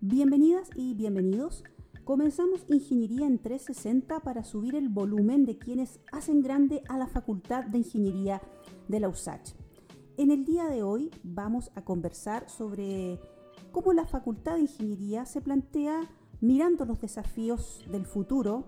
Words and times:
Bienvenidas 0.00 0.70
y 0.76 0.94
bienvenidos. 0.94 1.64
Comenzamos 2.04 2.64
Ingeniería 2.68 3.26
en 3.26 3.40
360 3.40 4.20
para 4.20 4.44
subir 4.44 4.76
el 4.76 4.88
volumen 4.88 5.44
de 5.44 5.58
quienes 5.58 5.98
hacen 6.12 6.40
grande 6.40 6.84
a 6.88 6.96
la 6.98 7.08
Facultad 7.08 7.64
de 7.64 7.78
Ingeniería 7.78 8.40
de 8.86 9.00
la 9.00 9.08
USACH. 9.08 9.54
En 10.16 10.30
el 10.30 10.44
día 10.44 10.68
de 10.68 10.84
hoy 10.84 11.10
vamos 11.24 11.72
a 11.74 11.82
conversar 11.84 12.48
sobre 12.48 13.18
cómo 13.72 13.92
la 13.92 14.06
Facultad 14.06 14.54
de 14.54 14.60
Ingeniería 14.60 15.26
se 15.26 15.40
plantea 15.40 16.08
mirando 16.40 16.84
los 16.84 17.00
desafíos 17.00 17.84
del 17.90 18.06
futuro, 18.06 18.66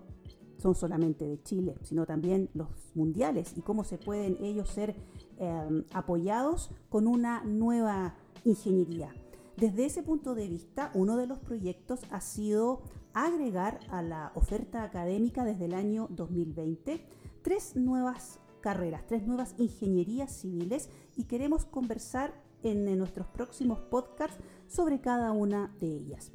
son 0.59 0.75
solamente 0.75 1.29
de 1.29 1.41
Chile, 1.45 1.77
sino 1.83 2.07
también 2.07 2.51
los 2.55 2.71
mundiales 2.97 3.55
y 3.57 3.61
cómo 3.61 3.85
se 3.85 3.99
pueden 3.99 4.37
ellos 4.43 4.69
ser 4.69 4.97
eh, 5.39 5.85
apoyados 5.93 6.73
con 6.89 7.07
una 7.07 7.45
nueva 7.45 8.17
ingeniería. 8.45 9.15
Desde 9.61 9.85
ese 9.85 10.03
punto 10.03 10.35
de 10.35 10.49
vista, 10.49 10.91
uno 10.95 11.19
de 11.19 11.27
los 11.27 11.39
proyectos 11.39 12.01
ha 12.11 12.23
sido 12.23 12.81
agregar 13.13 13.79
a 13.91 14.01
la 14.01 14.33
oferta 14.35 14.83
académica 14.83 15.45
desde 15.45 15.67
el 15.67 15.75
año 15.75 16.07
2020 16.09 17.05
tres 17.43 17.77
nuevas 17.77 18.41
carreras, 18.63 19.07
tres 19.07 19.27
nuevas 19.27 19.55
ingenierías 19.59 20.33
civiles 20.33 20.89
y 21.15 21.25
queremos 21.25 21.67
conversar 21.67 22.33
en, 22.63 22.97
nuestros 22.97 23.27
próximos 23.27 23.81
podcasts 23.81 24.43
sobre 24.67 25.03
cada 25.03 25.31
una 25.33 25.77
de 25.79 25.89
ellas. 25.89 26.33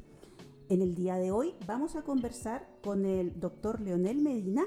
En 0.68 0.80
el 0.80 0.94
día 0.94 1.16
de 1.16 1.32
hoy 1.32 1.56
vamos 1.66 1.96
a 1.96 2.02
conversar 2.02 2.68
con 2.80 3.06
el 3.06 3.40
doctor 3.40 3.80
Leonel 3.80 4.18
Medina, 4.22 4.62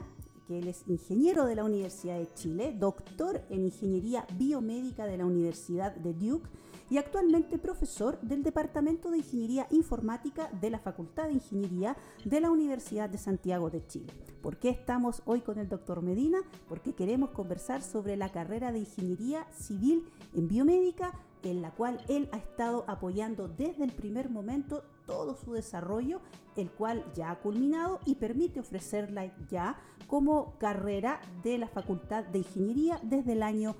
que 0.50 0.70
es 0.70 0.84
ingeniero 0.88 1.46
de 1.46 1.56
la 1.56 1.64
Universidad 1.64 2.20
de 2.20 2.34
Chile, 2.34 2.76
doctor 2.78 3.42
en 3.50 3.64
Ingeniería 3.64 4.28
Biomédica 4.38 5.06
de 5.06 5.18
la 5.18 5.26
Universidad 5.26 5.96
de 5.96 6.14
Duke 6.14 6.50
y 6.90 6.98
actualmente 6.98 7.58
profesor 7.58 8.20
del 8.22 8.44
Departamento 8.44 9.12
de 9.12 9.18
Ingeniería 9.18 9.68
Informática 9.70 10.50
de 10.60 10.70
la 10.70 10.80
Facultad 10.80 11.28
de 11.28 11.34
Ingeniería 11.34 11.96
de 12.26 12.42
la 12.42 12.52
Universidad 12.52 13.10
de 13.10 13.18
Santiago 13.18 13.70
de 13.70 13.86
Chile. 13.86 14.12
¿Por 14.42 14.58
qué 14.58 14.70
estamos 14.70 15.22
hoy 15.26 15.42
con 15.42 15.60
el 15.60 15.70
doctor 15.70 16.02
Medina? 16.02 16.40
Porque 16.68 16.94
queremos 16.94 17.32
conversar 17.32 17.82
sobre 17.82 18.18
la 18.18 18.30
carrera 18.30 18.72
de 18.72 18.80
Ingeniería 18.80 19.46
Civil 19.52 20.06
en 20.34 20.48
Biomédica, 20.48 21.14
en 21.44 21.62
la 21.62 21.72
cual 21.72 22.02
él 22.08 22.28
ha 22.32 22.38
estado 22.38 22.86
apoyando 22.88 23.48
desde 23.48 23.84
el 23.84 23.92
primer 23.92 24.30
momento 24.30 24.84
todo 25.06 25.36
su 25.36 25.54
desarrollo, 25.54 26.22
el 26.56 26.72
cual 26.72 27.06
ya 27.16 27.32
ha 27.32 27.40
culminado 27.40 28.00
y 28.06 28.16
permite 28.16 28.60
ofrecerla 28.60 29.32
ya 29.50 29.78
como 30.08 30.58
carrera 30.58 31.22
de 31.44 31.58
la 31.58 31.68
Facultad 31.68 32.26
de 32.26 32.40
Ingeniería 32.40 33.00
desde 33.04 33.34
el 33.34 33.44
año 33.44 33.76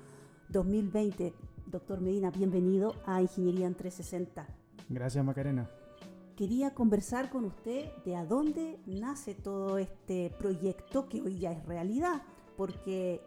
2020. 0.50 1.34
Doctor 1.70 2.00
Medina, 2.00 2.32
bienvenido 2.32 2.96
a 3.06 3.22
Ingeniería 3.22 3.68
en 3.68 3.76
360. 3.76 4.44
Gracias, 4.88 5.24
Macarena. 5.24 5.70
Quería 6.34 6.74
conversar 6.74 7.30
con 7.30 7.44
usted 7.44 7.92
de 8.04 8.16
a 8.16 8.24
dónde 8.24 8.80
nace 8.86 9.34
todo 9.36 9.78
este 9.78 10.34
proyecto 10.36 11.08
que 11.08 11.20
hoy 11.20 11.38
ya 11.38 11.52
es 11.52 11.64
realidad, 11.66 12.22
porque 12.56 13.20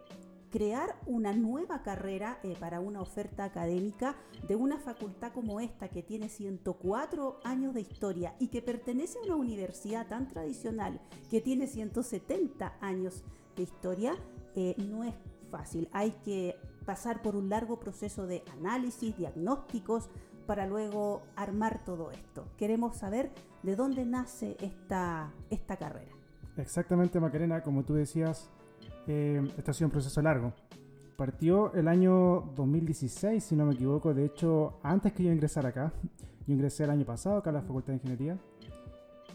crear 0.50 0.94
una 1.06 1.32
nueva 1.32 1.82
carrera 1.82 2.38
eh, 2.42 2.54
para 2.60 2.80
una 2.80 3.00
oferta 3.00 3.44
académica 3.44 4.14
de 4.46 4.56
una 4.56 4.78
facultad 4.78 5.32
como 5.32 5.58
esta 5.58 5.88
que 5.88 6.02
tiene 6.02 6.28
104 6.28 7.40
años 7.44 7.72
de 7.72 7.80
historia 7.80 8.34
y 8.38 8.48
que 8.48 8.60
pertenece 8.60 9.18
a 9.20 9.22
una 9.22 9.36
universidad 9.36 10.06
tan 10.06 10.28
tradicional 10.28 11.00
que 11.30 11.40
tiene 11.40 11.66
170 11.66 12.76
años 12.82 13.24
de 13.56 13.62
historia, 13.62 14.16
eh, 14.54 14.74
no 14.86 15.02
es 15.02 15.14
fácil. 15.50 15.88
Hay 15.92 16.10
que 16.24 16.56
pasar 16.84 17.22
por 17.22 17.36
un 17.36 17.48
largo 17.48 17.80
proceso 17.80 18.26
de 18.26 18.42
análisis, 18.52 19.16
diagnósticos, 19.16 20.08
para 20.46 20.66
luego 20.66 21.22
armar 21.36 21.84
todo 21.84 22.10
esto. 22.10 22.44
Queremos 22.56 22.96
saber 22.96 23.30
de 23.62 23.76
dónde 23.76 24.04
nace 24.04 24.56
esta, 24.60 25.32
esta 25.50 25.76
carrera. 25.76 26.12
Exactamente, 26.56 27.18
Macarena, 27.18 27.62
como 27.62 27.84
tú 27.84 27.94
decías, 27.94 28.50
eh, 29.06 29.42
ha 29.66 29.72
sido 29.72 29.88
un 29.88 29.92
proceso 29.92 30.22
largo. 30.22 30.52
Partió 31.16 31.72
el 31.74 31.88
año 31.88 32.52
2016, 32.56 33.42
si 33.42 33.56
no 33.56 33.66
me 33.66 33.74
equivoco, 33.74 34.14
de 34.14 34.24
hecho, 34.26 34.78
antes 34.82 35.12
que 35.12 35.24
yo 35.24 35.32
ingresara 35.32 35.70
acá, 35.70 35.92
yo 36.46 36.54
ingresé 36.54 36.84
el 36.84 36.90
año 36.90 37.04
pasado 37.04 37.38
acá 37.38 37.50
a 37.50 37.54
la 37.54 37.62
Facultad 37.62 37.88
de 37.88 37.94
Ingeniería, 37.94 38.38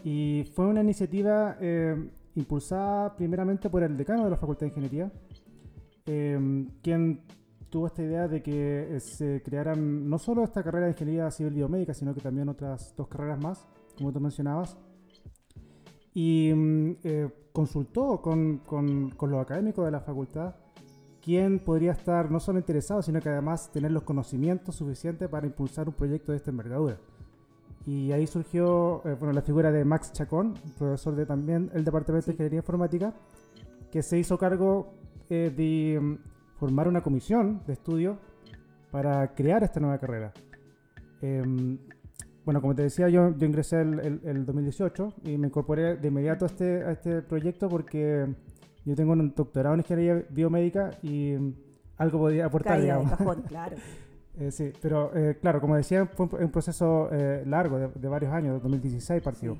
y 0.04 0.50
fue 0.54 0.66
una 0.66 0.80
iniciativa 0.80 1.56
eh, 1.60 2.10
impulsada 2.34 3.14
primeramente 3.16 3.68
por 3.68 3.82
el 3.82 3.96
decano 3.96 4.24
de 4.24 4.30
la 4.30 4.36
Facultad 4.36 4.62
de 4.62 4.68
Ingeniería, 4.68 5.12
eh, 6.06 6.66
quien 6.82 7.22
tuvo 7.70 7.86
esta 7.86 8.02
idea 8.02 8.28
de 8.28 8.42
que 8.42 8.96
eh, 8.96 9.00
se 9.00 9.42
crearan 9.42 10.08
no 10.08 10.18
solo 10.18 10.42
esta 10.42 10.62
carrera 10.62 10.86
de 10.86 10.92
ingeniería 10.92 11.30
civil 11.30 11.54
biomédica, 11.54 11.94
sino 11.94 12.12
que 12.12 12.20
también 12.20 12.48
otras 12.48 12.94
dos 12.96 13.08
carreras 13.08 13.40
más, 13.42 13.66
como 13.96 14.12
tú 14.12 14.20
mencionabas. 14.20 14.76
Y 16.12 16.52
mm, 16.52 16.96
eh, 17.04 17.28
consultó 17.52 18.20
con, 18.20 18.58
con, 18.58 19.10
con, 19.10 19.30
los 19.30 19.40
académicos 19.40 19.84
de 19.84 19.92
la 19.92 20.00
facultad 20.00 20.54
quién 21.22 21.60
podría 21.60 21.92
estar 21.92 22.30
no 22.30 22.40
solo 22.40 22.58
interesado, 22.58 23.02
sino 23.02 23.20
que 23.20 23.28
además 23.28 23.70
tener 23.70 23.92
los 23.92 24.02
conocimientos 24.02 24.74
suficientes 24.74 25.28
para 25.28 25.46
impulsar 25.46 25.86
un 25.86 25.94
proyecto 25.94 26.32
de 26.32 26.38
esta 26.38 26.50
envergadura. 26.50 26.98
Y 27.86 28.10
ahí 28.12 28.26
surgió 28.26 29.02
eh, 29.04 29.14
bueno, 29.18 29.32
la 29.32 29.42
figura 29.42 29.70
de 29.70 29.84
Max 29.84 30.12
Chacón, 30.12 30.54
profesor 30.76 31.14
de 31.14 31.26
también 31.26 31.70
el 31.74 31.84
Departamento 31.84 32.26
de 32.26 32.32
Ingeniería 32.32 32.58
Informática, 32.58 33.14
que 33.92 34.02
se 34.02 34.18
hizo 34.18 34.36
cargo 34.38 34.94
de 35.28 35.98
mm, 36.00 36.29
formar 36.60 36.86
una 36.86 37.02
comisión 37.02 37.62
de 37.66 37.72
estudio 37.72 38.18
para 38.90 39.34
crear 39.34 39.64
esta 39.64 39.80
nueva 39.80 39.98
carrera. 39.98 40.32
Em, 41.22 41.78
bueno, 42.44 42.60
como 42.60 42.74
te 42.74 42.82
decía, 42.82 43.08
yo, 43.08 43.34
yo 43.36 43.46
ingresé 43.46 43.80
el, 43.80 44.20
el, 44.22 44.44
2018 44.44 45.14
y 45.24 45.38
me 45.38 45.46
incorporé 45.46 45.96
de 45.96 46.08
inmediato 46.08 46.44
a 46.44 46.48
este, 46.48 46.84
a 46.84 46.92
este 46.92 47.22
proyecto 47.22 47.68
porque 47.68 48.26
yo 48.84 48.94
tengo 48.94 49.12
un 49.12 49.34
doctorado 49.34 49.74
en 49.74 49.80
ingeniería 49.80 50.26
biomédica 50.28 50.90
y 51.02 51.34
algo 51.96 52.18
podía 52.18 52.46
aportar, 52.46 52.80
digamos. 52.80 53.10
claro. 53.48 53.76
eh, 54.38 54.50
sí, 54.50 54.72
pero 54.82 55.16
eh, 55.16 55.38
claro, 55.40 55.60
como 55.60 55.76
decía, 55.76 56.06
fue 56.06 56.26
un, 56.26 56.50
proceso 56.50 57.08
eh, 57.10 57.42
largo, 57.46 57.78
de, 57.78 58.08
varios 58.08 58.32
años, 58.32 58.62
2016 58.62 59.22
partió. 59.22 59.56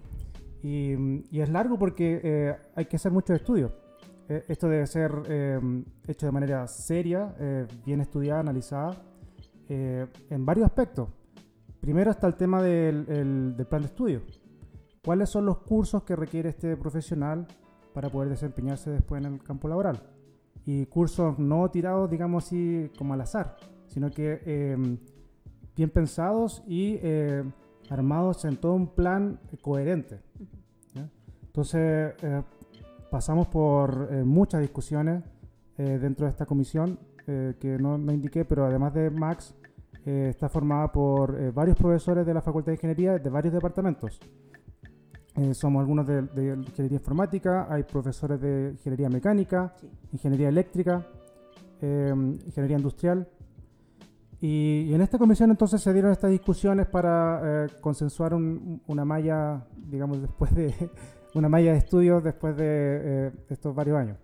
Y, 0.63 1.25
y, 1.31 1.41
es 1.41 1.49
largo 1.49 1.79
porque 1.79 2.21
eh, 2.23 2.57
hay 2.75 2.85
que 2.85 2.97
hacer 2.97 3.11
muchos 3.11 3.37
estudios. 3.37 3.73
Eh, 4.31 4.45
esto 4.47 4.69
debe 4.69 4.87
ser 4.87 5.11
em, 5.27 5.85
hecho 6.07 6.25
de 6.25 6.31
manera 6.31 6.65
seria, 6.69 7.35
eh, 7.41 7.67
bien 7.85 8.01
estudiada, 8.01 8.39
analizada, 8.39 9.03
eh, 9.69 10.07
en 10.31 10.47
varios 10.47 10.67
aspectos. 10.67 11.09
Primero 11.81 12.13
está 12.13 12.29
el 12.29 12.37
tema 12.37 12.63
del, 12.63 13.07
del, 13.57 13.67
plan 13.67 13.83
de 13.83 13.89
estudio. 13.89 14.23
¿Cuáles 15.05 15.31
son 15.31 15.47
los 15.47 15.59
cursos 15.59 16.05
que 16.05 16.15
requiere 16.15 16.51
este 16.51 16.77
profesional 16.77 17.49
para 17.93 18.09
poder 18.09 18.29
desempeñarse 18.29 18.91
después 18.91 19.25
en 19.25 19.33
el 19.33 19.43
campo 19.43 19.67
laboral? 19.67 20.01
Y 20.65 20.87
cursos 20.87 21.37
no 21.41 21.69
tirados, 21.69 22.09
digamos 22.09 22.45
así, 22.47 22.89
como 22.97 23.15
al 23.15 23.23
azar, 23.23 23.57
sino 23.89 24.13
que 24.13 24.43
em, 24.45 24.97
bien 25.75 25.91
pensados 25.91 26.63
y 26.69 27.01
armados 27.89 28.45
en 28.45 28.59
todo 28.59 28.75
un 28.75 28.95
plan 28.95 29.41
coherente. 29.61 30.21
Entonces, 31.47 32.15
pasamos 33.11 33.49
por 33.49 34.09
eh, 34.11 34.25
muchas 34.25 34.61
discusiones 34.61 35.23
eh, 35.77 35.99
dentro 36.01 36.27
de 36.27 36.31
esta 36.31 36.47
comisión 36.47 36.99
eh, 37.27 37.55
que 37.61 37.77
no, 37.79 37.99
no, 37.99 38.13
indiqué, 38.13 38.45
pero 38.45 38.65
además 38.65 38.95
de 38.95 39.11
Max, 39.11 39.55
está 40.03 40.49
formada 40.49 40.91
por 40.91 41.53
varios 41.53 41.77
profesores 41.77 42.25
de 42.25 42.33
la 42.33 42.41
Facultad 42.41 42.73
de 42.73 42.77
Ingeniería 42.77 43.19
de 43.19 43.29
varios 43.29 43.53
departamentos. 43.53 44.19
somos 45.53 45.81
algunos 45.81 46.07
de, 46.07 46.21
Ingeniería 46.57 46.97
Informática, 46.97 47.67
hay 47.71 47.83
profesores 47.83 48.41
de 48.41 48.71
Ingeniería 48.71 49.11
Mecánica, 49.11 49.75
Ingeniería 50.11 50.49
Eléctrica, 50.49 51.07
Ingeniería 51.83 52.79
Industrial. 52.79 53.29
Y, 54.41 54.87
y, 54.89 54.95
en 54.95 55.03
esta 55.03 55.19
comisión 55.19 55.51
entonces 55.51 55.83
se 55.83 55.93
dieron 55.93 56.13
estas 56.13 56.31
discusiones 56.31 56.87
para 56.87 57.67
consensuar 57.83 58.33
un, 58.33 58.81
una 58.87 59.05
malla, 59.05 59.67
digamos, 59.77 60.23
después 60.23 60.55
de 60.55 60.75
una 61.35 61.49
malla 61.49 61.73
de 61.73 61.79
estudios 61.79 62.23
después 62.23 62.57
de 62.57 62.65
eh, 62.67 63.33
estos 63.49 63.75
varios 63.75 63.99
años. 63.99 64.19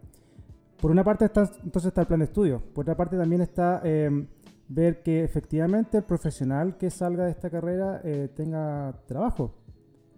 Por 0.81 0.91
una 0.91 1.05
parte 1.05 1.25
está, 1.25 1.51
entonces 1.65 1.89
está 1.89 2.03
el 2.03 2.07
plan 2.07 2.21
de 2.21 2.27
estudio, 2.27 2.63
por 2.75 2.83
otra 2.85 2.97
parte 2.97 3.17
también 3.17 3.41
está 3.41 3.81
eh, 3.85 4.27
ver 4.69 5.03
que 5.03 5.25
efectivamente 5.25 5.99
el 5.99 6.05
profesional 6.05 6.77
que 6.77 6.91
salga 6.91 7.25
de 7.25 7.31
esta 7.31 7.49
carrera 7.49 8.01
eh, 8.05 8.29
tenga 8.35 8.95
trabajo. 9.07 9.55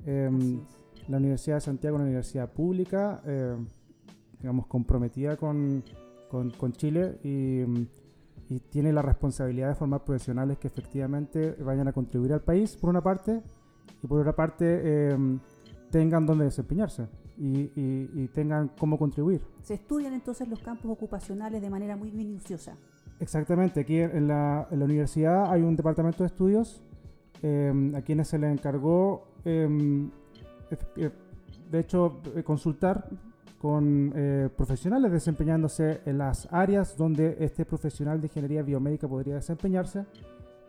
Em, 0.05 0.61
la 1.09 1.19
Universidad 1.19 1.57
de 1.57 1.61
Santiago 1.63 1.97
es 1.97 2.01
una 2.01 2.09
universidad 2.09 2.51
pública, 2.53 3.23
digamos, 4.41 4.67
comprometida 4.67 5.39
con, 5.39 5.83
con, 6.29 6.51
con 6.51 6.73
Chile 6.73 7.19
y, 7.25 7.63
y, 8.51 8.61
tiene 8.69 8.93
la 8.93 9.01
responsabilidad 9.01 9.69
de 9.69 9.75
formar 9.75 10.05
profesionales 10.05 10.59
que 10.59 10.69
efectivamente 10.69 11.57
vayan 11.61 11.89
a 11.89 11.95
contribuir 11.95 12.35
al 12.35 12.43
país, 12.43 12.77
por 12.77 12.91
una 12.91 13.01
parte, 13.01 13.41
y 14.03 14.07
por 14.07 14.21
otra 14.21 14.37
parte 14.37 15.11
em, 15.13 15.41
tengan 15.91 16.27
donde 16.27 16.45
desempeñarse 16.45 17.09
y, 17.39 18.29
tengan 18.29 18.71
cómo 18.79 18.99
contribuir. 18.99 19.43
Se 19.63 19.75
estudian 19.75 20.13
entonces 20.13 20.49
los 20.49 20.61
campos 20.61 20.91
ocupacionales 20.91 21.63
de 21.63 21.71
manera 21.71 21.97
muy 21.97 22.11
minuciosa. 22.11 22.77
Exactamente, 23.21 23.81
aquí 23.81 23.99
en 23.99 24.29
la, 24.29 24.69
universidad 24.71 25.51
hay 25.53 25.63
un 25.63 25.77
departamento 25.77 26.23
de 26.23 26.29
estudios 26.29 26.83
em, 27.43 27.95
a 27.95 28.03
quienes 28.03 28.29
se 28.29 28.39
les 28.39 28.53
encargó, 28.53 29.29
em, 29.45 30.11
eh, 30.97 31.11
de 31.71 31.81
hecho, 31.81 32.21
eh, 32.35 32.43
consultar 32.43 33.09
con 33.61 34.13
eh, 34.15 34.49
profesionales 34.57 35.11
desempeñándose 35.11 36.01
en 36.07 36.19
las 36.19 36.49
áreas 36.53 36.97
donde 36.97 37.37
este 37.41 37.65
profesional 37.65 38.21
de 38.21 38.29
ingeniería 38.29 38.63
biomédica 38.63 39.09
podría 39.09 39.35
desempeñarse. 39.35 40.07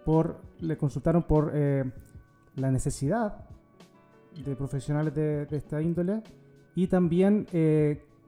Por, 0.05 0.37
le 0.59 0.75
consultaron 0.75 1.21
por 1.23 1.53
la 1.53 2.71
necesidad 2.71 3.48
de 4.45 4.55
profesionales 4.55 5.13
de, 5.13 5.47
esta 5.51 5.81
índole 5.81 6.21
y 6.75 6.87
también 6.87 7.47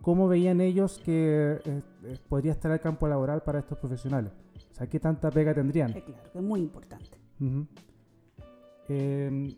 cómo 0.02 0.28
veían 0.28 0.62
ellos 0.62 1.00
que 1.04 1.60
podría 2.28 2.52
estar 2.52 2.72
el 2.72 2.80
campo 2.80 3.08
laboral 3.08 3.42
para 3.44 3.60
estos 3.60 3.78
profesionales. 3.78 4.32
O 4.72 4.74
sea, 4.74 4.88
qué 4.88 5.00
tanta 5.00 5.30
pega 5.30 5.54
tendrían. 5.54 5.92
claro, 5.92 6.32
que 6.32 6.38
es 6.38 6.44
muy 6.44 6.62
importante. 6.62 7.18
Em, 8.88 9.56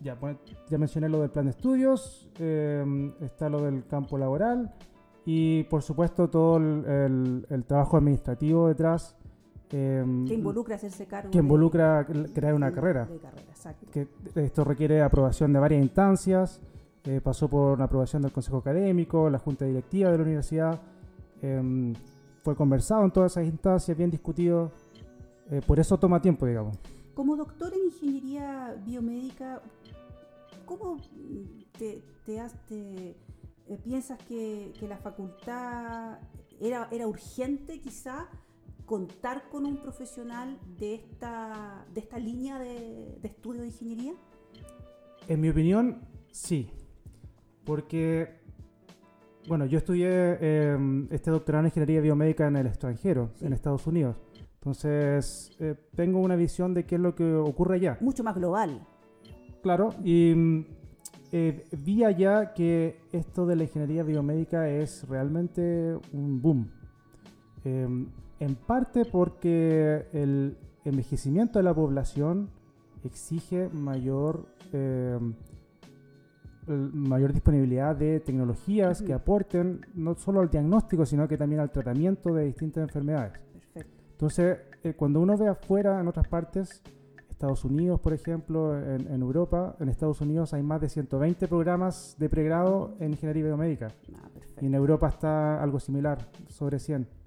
ya, 0.00 0.18
ya 0.68 0.78
mencioné 0.78 1.08
lo 1.08 1.20
del 1.20 1.30
plan 1.30 1.46
de 1.46 1.52
estudios, 1.52 2.28
em, 2.38 3.12
está 3.20 3.48
lo 3.48 3.62
del 3.62 3.86
campo 3.86 4.18
laboral 4.18 4.72
y 5.24 5.64
por 5.64 5.82
supuesto 5.82 6.28
todo 6.28 6.56
el, 6.56 7.64
trabajo 7.66 7.96
administrativo 7.96 8.68
detrás. 8.68 9.16
Em, 9.72 10.26
que 10.26 10.34
involucra 10.34 10.76
hacerse 10.76 11.06
cargo. 11.06 11.30
Que 11.30 11.38
involucra 11.38 12.06
crear 12.34 12.54
una 12.54 12.72
carrera. 12.72 13.08
Que 13.92 14.08
esto 14.34 14.64
requiere 14.64 15.02
aprobación 15.02 15.52
de 15.52 15.60
varias 15.60 15.82
instancias. 15.82 16.60
Eh, 17.04 17.20
pasó 17.22 17.48
por 17.48 17.74
una 17.74 17.84
aprobación 17.84 18.22
del 18.22 18.32
Consejo 18.32 18.58
Académico, 18.58 19.30
la 19.30 19.38
Junta 19.38 19.64
Directiva 19.64 20.10
de 20.10 20.18
la 20.18 20.24
Universidad. 20.24 20.80
fue 22.42 22.56
conversado 22.56 23.04
en 23.04 23.10
todas 23.10 23.32
esas 23.32 23.44
instancias, 23.44 23.96
bien 23.96 24.10
discutido. 24.10 24.72
Eh, 25.50 25.60
por 25.66 25.78
eso 25.80 25.98
toma 25.98 26.20
tiempo, 26.20 26.46
digamos. 26.46 26.78
Como 27.14 27.36
doctor 27.36 27.72
en 27.74 27.86
ingeniería 27.86 28.76
biomédica, 28.84 29.60
¿cómo 30.64 30.96
te, 31.76 32.02
eh, 32.28 33.14
piensas 33.84 34.18
que, 34.24 34.72
la 34.88 34.96
facultad 34.96 36.18
era, 36.60 36.88
era 36.90 37.06
urgente 37.06 37.80
quizá 37.80 38.28
contar 38.90 39.48
con 39.52 39.66
un 39.66 39.76
profesional 39.76 40.58
de 40.76 40.94
esta, 40.96 41.86
de 41.94 42.00
esta 42.00 42.18
línea 42.18 42.58
de, 42.58 43.20
estudio 43.22 43.60
de 43.60 43.68
ingeniería? 43.68 44.14
En 45.28 45.40
mi 45.40 45.48
opinión, 45.48 46.00
sí. 46.32 46.68
Porque, 47.64 48.40
bueno, 49.46 49.64
yo 49.66 49.78
estudié 49.78 50.38
em, 50.40 51.06
este 51.12 51.30
doctorado 51.30 51.60
en 51.60 51.66
ingeniería 51.66 52.00
biomédica 52.00 52.48
en 52.48 52.56
el 52.56 52.66
extranjero, 52.66 53.30
en 53.40 53.52
Estados 53.52 53.86
Unidos. 53.86 54.16
Entonces, 54.54 55.52
eh, 55.60 55.76
tengo 55.94 56.18
una 56.18 56.34
visión 56.34 56.74
de 56.74 56.84
qué 56.84 56.96
es 56.96 57.00
lo 57.00 57.14
que 57.14 57.32
ocurre 57.32 57.76
allá. 57.76 57.96
Mucho 58.00 58.24
más 58.24 58.34
global. 58.34 58.84
Claro, 59.62 59.94
y 60.02 60.66
eh, 61.30 61.64
vi 61.84 62.02
allá 62.02 62.54
que 62.54 62.98
esto 63.12 63.46
de 63.46 63.54
la 63.54 63.62
ingeniería 63.62 64.02
biomédica 64.02 64.68
es 64.68 65.06
realmente 65.06 65.96
un 66.12 66.42
boom. 66.42 66.72
En 68.40 68.54
parte 68.54 69.04
porque 69.04 70.06
el 70.12 70.56
envejecimiento 70.84 71.58
de 71.58 71.62
la 71.62 71.74
población 71.74 72.48
exige 73.04 73.68
mayor, 73.68 74.46
em, 74.72 75.34
mayor 76.66 77.34
disponibilidad 77.34 77.94
de 77.94 78.20
tecnologías 78.20 79.02
que 79.02 79.12
aporten 79.12 79.82
no 79.94 80.14
solo 80.14 80.40
al 80.40 80.50
diagnóstico, 80.50 81.04
sino 81.04 81.28
que 81.28 81.36
también 81.36 81.60
al 81.60 81.70
tratamiento 81.70 82.32
de 82.32 82.46
distintas 82.46 82.82
enfermedades. 82.82 83.32
Entonces, 84.12 84.58
eh, 84.84 84.94
cuando 84.94 85.20
uno 85.20 85.36
ve 85.36 85.48
afuera, 85.48 86.00
en 86.00 86.08
otras 86.08 86.28
partes, 86.28 86.82
Estados 87.28 87.64
Unidos, 87.64 88.00
por 88.00 88.12
ejemplo, 88.12 88.78
en, 88.78 89.22
Europa, 89.22 89.74
en 89.80 89.88
Estados 89.88 90.20
Unidos 90.20 90.52
hay 90.52 90.62
más 90.62 90.80
de 90.82 90.90
120 90.90 91.48
programas 91.48 92.14
de 92.18 92.28
pregrado 92.28 92.94
en 93.00 93.12
ingeniería 93.12 93.44
biomédica. 93.44 93.88
Ah, 94.14 94.28
y 94.60 94.66
en 94.66 94.74
Europa 94.74 95.08
está 95.08 95.62
algo 95.62 95.80
similar, 95.80 96.18
sobre 96.48 96.78
100. 96.78 97.19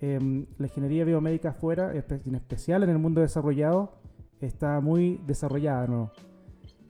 Em, 0.00 0.46
la 0.58 0.66
ingeniería 0.68 1.04
biomédica 1.04 1.50
afuera, 1.50 1.92
en 1.92 2.34
especial 2.36 2.84
en 2.84 2.90
el 2.90 2.98
mundo 2.98 3.20
desarrollado, 3.20 3.94
está 4.40 4.80
muy 4.80 5.20
desarrollada. 5.26 5.88
¿no? 5.88 6.12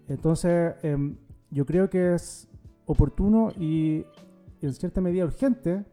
Entonces, 0.08 0.74
em, 0.82 1.16
yo 1.50 1.64
creo 1.64 1.88
que 1.88 2.14
es 2.14 2.48
oportuno 2.84 3.50
y 3.58 4.04
en 4.60 4.74
cierta 4.74 5.00
medida 5.00 5.24
urgente 5.24 5.86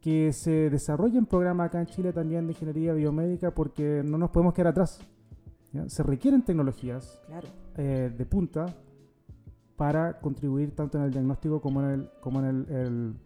que 0.00 0.32
se 0.32 0.70
desarrolle 0.70 1.18
un 1.18 1.26
programa 1.26 1.64
acá 1.64 1.80
en 1.80 1.86
Chile 1.86 2.12
también 2.12 2.46
de 2.46 2.52
ingeniería 2.52 2.94
biomédica 2.94 3.50
porque 3.50 4.02
no 4.04 4.16
nos 4.16 4.30
podemos 4.30 4.54
quedar 4.54 4.68
atrás. 4.68 5.00
Se 5.88 6.02
requieren 6.02 6.42
tecnologías 6.42 7.20
eh, 7.76 8.10
de 8.16 8.24
punta 8.24 8.64
para 9.76 10.20
contribuir 10.20 10.74
tanto 10.74 10.96
en 10.96 11.04
el 11.04 11.10
diagnóstico 11.10 11.60
como 11.60 11.82
en 11.82 11.90
el, 11.90 12.10
como 12.20 12.40
en 12.40 12.46
el, 12.46 13.16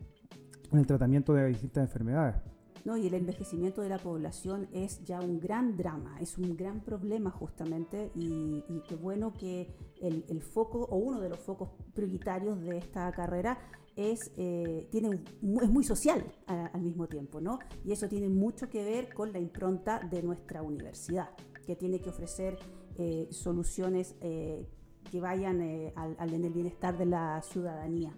en 0.73 0.79
el 0.79 0.87
tratamiento 0.87 1.33
de 1.33 1.47
distintas 1.47 1.85
enfermedades. 1.85 2.50
No, 2.85 2.97
y 2.97 3.07
el 3.07 3.15
envejecimiento 3.15 3.83
de 3.83 3.89
la 3.89 3.99
población 3.99 4.69
es 4.73 5.03
ya 5.05 5.21
un 5.21 5.39
gran 5.39 5.77
drama, 5.77 6.17
es 6.21 6.39
un 6.39 6.57
gran 6.57 6.81
problema 6.81 7.31
justamente 7.31 8.11
y, 8.15 8.63
qué 8.89 8.97
bueno 8.97 9.35
que 9.35 9.69
el, 10.01 10.43
foco 10.43 10.87
o 10.91 10.97
uno 10.97 11.21
de 11.21 11.29
los 11.29 11.39
focos 11.41 11.71
prioritarios 11.95 12.61
de 12.63 12.79
esta 12.79 13.11
carrera 13.13 13.59
es, 13.97 14.33
eh, 14.37 14.89
tiene, 14.91 15.21
es 15.63 15.71
muy 15.71 15.85
social 15.85 16.25
al 16.47 16.81
mismo 16.81 17.07
tiempo, 17.07 17.41
¿no? 17.41 17.59
Y 17.85 17.93
eso 17.93 18.09
tiene 18.09 18.29
mucho 18.29 18.69
que 18.71 18.83
ver 18.83 19.13
con 19.13 19.33
la 19.33 19.39
impronta 19.39 20.01
de 20.11 20.23
nuestra 20.23 20.63
universidad, 20.63 21.31
que 21.67 21.77
tiene 21.77 22.01
que 22.01 22.09
ofrecer 22.09 22.59
eh, 22.97 23.29
soluciones 23.31 24.15
eh, 24.21 24.67
que 25.11 25.21
vayan 25.21 25.93
al, 25.97 26.17
al, 26.19 26.33
en 26.33 26.45
el 26.45 26.53
bienestar 26.53 26.97
de 26.97 27.07
la 27.07 27.43
ciudadanía. 27.43 28.15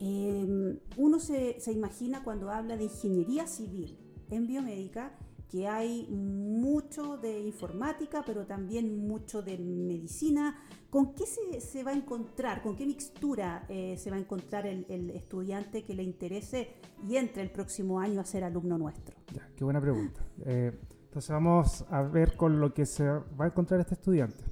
Em, 0.00 0.78
uno 0.96 1.18
se, 1.18 1.60
se 1.60 1.72
imagina 1.72 2.22
cuando 2.22 2.50
habla 2.50 2.76
de 2.76 2.84
ingeniería 2.84 3.46
civil 3.46 3.98
en 4.30 4.46
biomédica, 4.46 5.16
que 5.50 5.68
hay 5.68 6.08
mucho 6.10 7.16
de 7.18 7.40
informática, 7.40 8.22
pero 8.26 8.46
también 8.46 9.06
mucho 9.06 9.42
de 9.42 9.58
medicina. 9.58 10.56
¿Con 10.90 11.14
qué 11.14 11.24
se, 11.26 11.84
va 11.84 11.90
a 11.90 11.94
encontrar, 11.94 12.62
con 12.62 12.74
qué 12.74 12.86
mixtura 12.86 13.64
eh, 13.68 13.96
se 13.98 14.10
va 14.10 14.16
a 14.16 14.18
encontrar 14.18 14.66
el, 14.66 15.10
estudiante 15.10 15.84
que 15.84 15.94
le 15.94 16.02
interese 16.02 16.70
y 17.06 17.16
entre 17.16 17.42
el 17.42 17.50
próximo 17.50 18.00
año 18.00 18.20
a 18.20 18.24
ser 18.24 18.44
alumno 18.44 18.78
nuestro? 18.78 19.16
qué 19.56 19.64
buena 19.64 19.80
pregunta. 19.80 20.24
Eh, 20.44 20.72
entonces 21.04 21.30
vamos 21.30 21.84
a 21.90 22.02
ver 22.02 22.36
con 22.36 22.60
lo 22.60 22.72
que 22.72 22.86
se 22.86 23.04
va 23.04 23.44
a 23.44 23.46
encontrar 23.46 23.80
este 23.80 23.94
estudiante. 23.94 24.44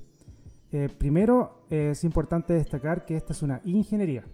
Eh, 0.70 0.88
primero, 0.88 1.66
es 1.70 2.04
importante 2.04 2.52
destacar 2.54 3.04
que 3.04 3.16
esta 3.16 3.32
es 3.32 3.42
una 3.42 3.60
ingeniería. 3.64 4.24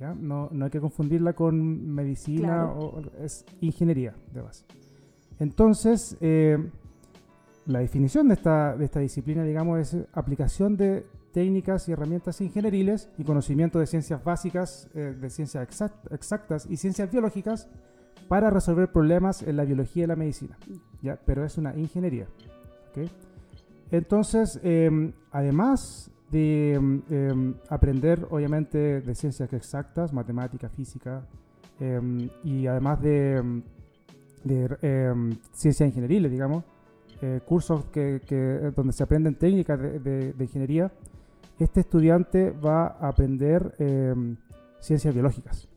No, 0.00 0.50
hay 0.62 0.70
que 0.70 0.80
confundirla 0.80 1.32
con 1.32 1.92
medicina, 1.92 2.66
o, 2.66 3.02
es 3.20 3.44
ingeniería 3.60 4.14
de 4.32 4.42
base. 4.42 4.64
Entonces, 5.40 6.16
eh, 6.20 6.56
la 7.66 7.80
definición 7.80 8.28
de 8.28 8.34
esta, 8.34 8.76
de 8.76 8.84
esta 8.84 9.00
disciplina, 9.00 9.42
digamos, 9.42 9.78
es 9.78 10.06
aplicación 10.12 10.76
de 10.76 11.04
técnicas 11.32 11.88
y 11.88 11.92
herramientas 11.92 12.40
ingenieriles 12.40 13.10
y 13.18 13.24
conocimiento 13.24 13.78
de 13.78 13.86
ciencias 13.86 14.22
básicas, 14.24 14.88
eh, 14.94 15.14
de 15.20 15.30
ciencias 15.30 15.68
exactas 16.10 16.66
y 16.68 16.76
ciencias 16.76 17.10
biológicas 17.10 17.68
para 18.28 18.50
resolver 18.50 18.90
problemas 18.90 19.42
en 19.42 19.56
la 19.56 19.64
biología 19.64 20.04
y 20.04 20.06
la 20.06 20.16
medicina. 20.16 20.58
¿ya? 21.02 21.18
Pero 21.24 21.44
es 21.44 21.58
una 21.58 21.76
ingeniería. 21.76 22.26
Entonces, 23.90 24.60
em, 24.62 25.12
además 25.30 26.10
de 26.30 26.74
em, 26.74 27.54
aprender, 27.68 28.26
obviamente, 28.30 29.00
de 29.00 29.14
ciencias 29.14 29.52
exactas, 29.52 30.12
matemática, 30.12 30.68
física, 30.68 31.26
em, 31.80 32.28
y 32.44 32.66
además 32.66 33.00
de 33.00 33.62
de 34.44 34.76
eh, 34.82 35.14
ciencias 35.52 35.88
ingenieriles, 35.88 36.30
digamos, 36.30 36.64
eh, 37.20 37.40
cursos 37.44 37.84
que, 37.86 38.72
donde 38.74 38.92
se 38.92 39.02
aprenden 39.02 39.34
técnicas 39.34 39.80
de, 39.80 40.34
ingeniería, 40.38 40.92
este 41.58 41.80
estudiante 41.80 42.50
va 42.50 42.86
a 42.86 43.08
aprender 43.08 43.74
em, 43.78 44.36
ciencias 44.78 45.12
biológicas. 45.12 45.68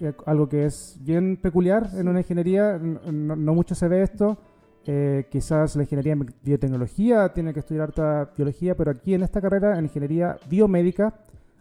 Eh, 0.00 0.12
algo 0.26 0.48
que 0.48 0.64
es 0.64 0.98
bien 1.02 1.36
peculiar 1.36 1.90
en 1.94 2.08
una 2.08 2.20
ingeniería, 2.20 2.78
no, 2.78 3.54
mucho 3.54 3.74
se 3.74 3.88
ve 3.88 4.02
esto. 4.02 4.38
Eh, 4.86 5.26
quizás 5.30 5.76
la 5.76 5.82
ingeniería 5.82 6.12
en 6.12 6.26
biotecnología 6.42 7.32
tiene 7.32 7.54
que 7.54 7.60
estudiar 7.60 7.88
harta 7.88 8.30
biología, 8.36 8.76
pero 8.76 8.90
aquí 8.90 9.14
en 9.14 9.22
esta 9.22 9.40
carrera, 9.40 9.78
en 9.78 9.84
ingeniería 9.84 10.36
biomédica, 10.48 11.14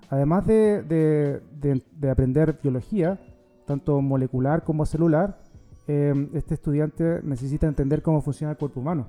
además 0.10 0.46
de, 0.46 0.84
de 0.84 2.10
aprender 2.10 2.60
biología, 2.62 3.20
tanto 3.65 4.01
molecular 4.01 4.63
como 4.63 4.86
celular, 4.86 5.38
Em, 5.86 6.30
este 6.34 6.53
estudiante 6.53 7.20
necesita 7.24 7.68
entender 7.68 8.01
cómo 8.01 8.22
funciona 8.22 8.51
el 8.51 8.58
cuerpo 8.58 8.80
humano. 8.80 9.08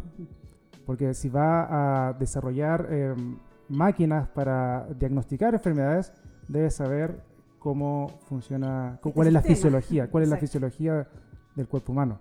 Porque 0.87 1.15
si 1.15 1.29
va 1.29 2.09
a 2.09 2.13
desarrollar 2.15 2.89
em, 2.93 3.39
máquinas 3.69 4.29
para 4.29 4.87
diagnosticar 4.99 5.55
enfermedades, 5.55 6.13
debe 6.49 6.71
saber 6.71 7.23
cómo 7.59 8.09
funciona, 8.27 8.99
cuál 9.01 9.29
es 9.29 9.33
la 9.33 9.41
fisiología, 9.41 10.11
cuál 10.11 10.25
es 10.25 10.29
la 10.29 10.37
fisiología 10.37 11.07
del 11.55 11.69
cuerpo 11.69 11.93
humano. 11.93 12.19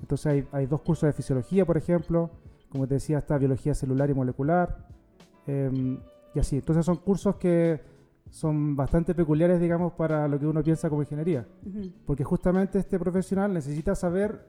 Entonces 0.00 0.26
hay, 0.26 0.48
hay, 0.52 0.66
dos 0.66 0.82
cursos 0.82 1.06
de 1.06 1.12
fisiología, 1.12 1.64
por 1.64 1.76
ejemplo, 1.76 2.30
como 2.70 2.86
te 2.86 2.94
decía, 2.94 3.18
está 3.18 3.38
biología 3.38 3.74
celular 3.74 4.10
y 4.10 4.14
molecular, 4.14 4.86
Em, 5.46 5.98
y 6.34 6.38
así, 6.38 6.56
entonces 6.56 6.84
son 6.84 6.96
cursos 6.96 7.36
que 7.36 7.80
son 8.30 8.74
bastante 8.76 9.14
peculiares, 9.14 9.60
digamos, 9.60 9.92
para 9.92 10.26
lo 10.28 10.38
que 10.38 10.46
uno 10.46 10.62
piensa 10.62 10.90
como 10.90 11.02
ingeniería. 11.02 11.46
Porque 12.04 12.24
justamente 12.24 12.78
este 12.78 12.98
profesional 12.98 13.54
necesita 13.54 13.94
saber, 13.94 14.46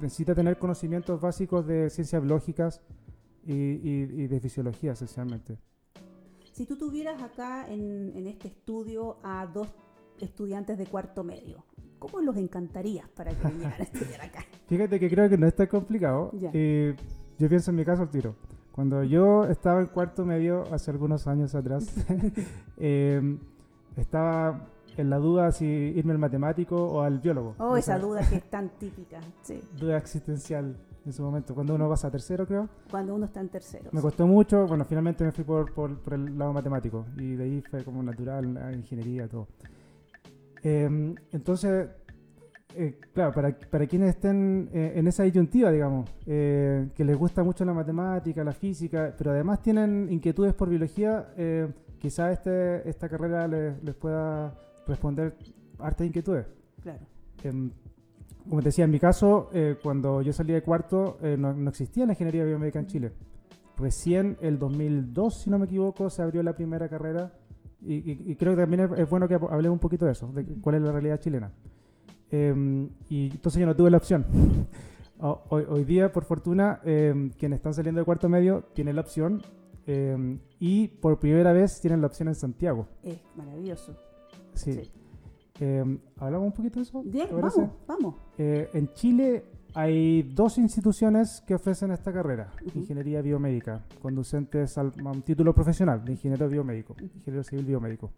necesita 0.00 0.34
tener 0.34 0.58
conocimientos 0.58 1.20
básicos 1.20 1.66
de 1.66 1.90
ciencias 1.90 2.22
biológicas 2.22 2.80
y, 3.44 4.26
de 4.28 4.40
fisiología, 4.40 4.92
esencialmente. 4.92 5.58
Si 6.52 6.66
tú 6.66 6.76
tuvieras 6.76 7.20
acá 7.22 7.66
en, 7.68 8.26
este 8.26 8.48
estudio 8.48 9.18
a 9.22 9.46
dos 9.46 9.68
estudiantes 10.20 10.78
de 10.78 10.86
cuarto 10.86 11.24
medio, 11.24 11.64
¿cómo 12.00 12.20
los 12.20 12.36
encantarías 12.36 13.08
para 13.10 13.32
que 13.32 13.46
vinieran 13.46 13.80
a 13.80 13.84
estudiar 13.84 14.22
acá? 14.22 14.44
Fíjate 14.68 14.98
que 14.98 15.08
creo 15.08 15.28
que 15.28 15.38
no 15.38 15.46
es 15.46 15.54
tan 15.54 15.68
complicado. 15.68 16.32
Eh, 16.52 16.96
yo 17.38 17.48
pienso 17.48 17.70
en 17.70 17.76
mi 17.76 17.84
caso 17.84 18.02
al 18.02 18.10
tiro. 18.10 18.34
Cuando 18.72 19.04
yo 19.04 19.44
estaba 19.44 19.80
en 19.80 19.86
cuarto 19.86 20.24
medio, 20.24 20.64
hace 20.72 20.90
algunos 20.90 21.26
años 21.28 21.54
atrás, 21.54 21.94
em, 22.78 23.38
estaba 23.96 24.66
en 24.96 25.10
la 25.10 25.18
duda 25.18 25.52
si 25.52 25.66
irme 25.66 26.12
al 26.12 26.18
matemático 26.18 26.76
o 26.76 27.02
al 27.02 27.20
biólogo. 27.20 27.54
Oh, 27.58 27.76
esa, 27.76 27.98
duda 27.98 28.26
que 28.28 28.36
es 28.36 28.50
tan 28.50 28.70
típica. 28.70 29.20
Sí. 29.42 29.60
Duda 29.78 29.98
existencial 29.98 30.76
en 31.04 31.12
su 31.12 31.22
momento, 31.22 31.54
cuando 31.54 31.74
uno 31.74 31.88
pasa 31.88 32.08
a 32.08 32.10
tercero, 32.10 32.46
creo. 32.46 32.68
Cuando 32.90 33.14
uno 33.14 33.24
está 33.24 33.40
en 33.40 33.48
tercero. 33.48 33.88
Me 33.92 34.00
costó 34.00 34.26
mucho, 34.26 34.66
bueno, 34.66 34.84
finalmente 34.84 35.24
me 35.24 35.32
fui 35.32 35.44
por, 35.44 35.72
por, 35.72 36.12
el 36.12 36.38
lado 36.38 36.52
matemático 36.52 37.06
y 37.16 37.36
de 37.36 37.44
ahí 37.44 37.62
fue 37.62 37.82
como 37.84 38.02
natural, 38.02 38.74
ingeniería, 38.74 39.26
todo. 39.26 39.48
Em, 40.62 41.14
entonces, 41.32 41.88
eh, 42.76 42.98
claro, 43.12 43.32
para, 43.32 43.56
para, 43.58 43.86
quienes 43.86 44.10
estén 44.10 44.70
eh, 44.72 44.92
en 44.94 45.06
esa 45.08 45.24
disyuntiva, 45.24 45.72
digamos, 45.72 46.08
eh, 46.26 46.88
que 46.94 47.04
les 47.04 47.16
gusta 47.16 47.42
mucho 47.42 47.64
la 47.64 47.72
matemática, 47.72 48.44
la 48.44 48.52
física, 48.52 49.14
pero 49.16 49.32
además 49.32 49.60
tienen 49.62 50.08
inquietudes 50.10 50.54
por 50.54 50.68
biología, 50.68 51.28
quizás 51.98 52.32
este, 52.32 52.88
esta 52.88 53.08
carrera 53.08 53.48
les, 53.48 53.82
les, 53.82 53.94
pueda 53.94 54.54
responder 54.86 55.34
hartas 55.78 56.06
inquietudes. 56.06 56.46
Claro. 56.82 57.00
Em, 57.42 57.70
como 58.48 58.62
te 58.62 58.68
decía, 58.68 58.84
en 58.84 58.90
mi 58.90 58.98
caso, 58.98 59.50
cuando 59.82 60.22
yo 60.22 60.32
salí 60.32 60.52
de 60.52 60.62
cuarto, 60.62 61.18
no, 61.38 61.52
no, 61.52 61.70
existía 61.70 62.06
la 62.06 62.12
ingeniería 62.12 62.44
biomédica 62.44 62.78
en 62.78 62.86
Chile. 62.86 63.12
Recién 63.76 64.38
el 64.40 64.58
2002, 64.58 65.42
si 65.42 65.50
no 65.50 65.58
me 65.58 65.66
equivoco, 65.66 66.08
se 66.08 66.22
abrió 66.22 66.42
la 66.42 66.54
primera 66.54 66.88
carrera 66.88 67.32
y, 67.82 68.34
creo 68.36 68.54
que 68.54 68.62
también 68.62 68.90
es, 68.96 69.08
bueno 69.08 69.26
que 69.26 69.34
hablemos 69.34 69.76
un 69.76 69.78
poquito 69.78 70.04
de 70.04 70.12
eso, 70.12 70.30
de 70.32 70.44
cuál 70.60 70.76
es 70.76 70.82
la 70.82 70.92
realidad 70.92 71.18
chilena. 71.18 71.50
Em, 72.30 72.88
y 73.08 73.30
entonces 73.30 73.60
yo 73.60 73.66
no 73.66 73.74
tuve 73.74 73.90
la 73.90 73.96
opción. 73.96 74.24
hoy, 75.48 75.84
día, 75.84 76.12
por 76.12 76.24
fortuna, 76.24 76.80
eh, 76.84 77.30
quienes 77.38 77.58
están 77.58 77.74
saliendo 77.74 78.00
de 78.00 78.04
cuarto 78.04 78.28
medio 78.28 78.64
tienen 78.72 78.96
la 78.96 79.02
opción 79.02 79.42
em, 79.86 80.38
y 80.58 80.88
por 80.88 81.18
primera 81.18 81.52
vez 81.52 81.80
tienen 81.80 82.00
la 82.00 82.06
opción 82.06 82.28
en 82.28 82.34
Santiago. 82.34 82.86
Es 83.02 83.18
maravilloso. 83.36 83.96
Sí. 84.54 84.90
¿Hablamos 86.16 86.46
un 86.46 86.52
poquito 86.52 86.78
de 86.78 86.82
eso? 86.84 87.02
Bien, 87.02 87.28
vamos, 87.32 87.70
vamos. 87.86 88.14
Eh, 88.38 88.70
en 88.72 88.92
Chile 88.94 89.44
hay 89.74 90.22
dos 90.22 90.58
instituciones 90.58 91.42
que 91.46 91.54
ofrecen 91.54 91.90
esta 91.90 92.12
carrera, 92.12 92.52
ingeniería 92.74 93.22
biomédica, 93.22 93.84
conducentes 94.02 94.76
a 94.78 94.82
un 94.82 95.22
título 95.22 95.54
profesional 95.54 96.04
de 96.04 96.12
ingeniero 96.12 96.48
biomédico, 96.48 96.96
ingeniero 97.00 97.44
civil 97.44 97.64
biomédico. 97.64 98.10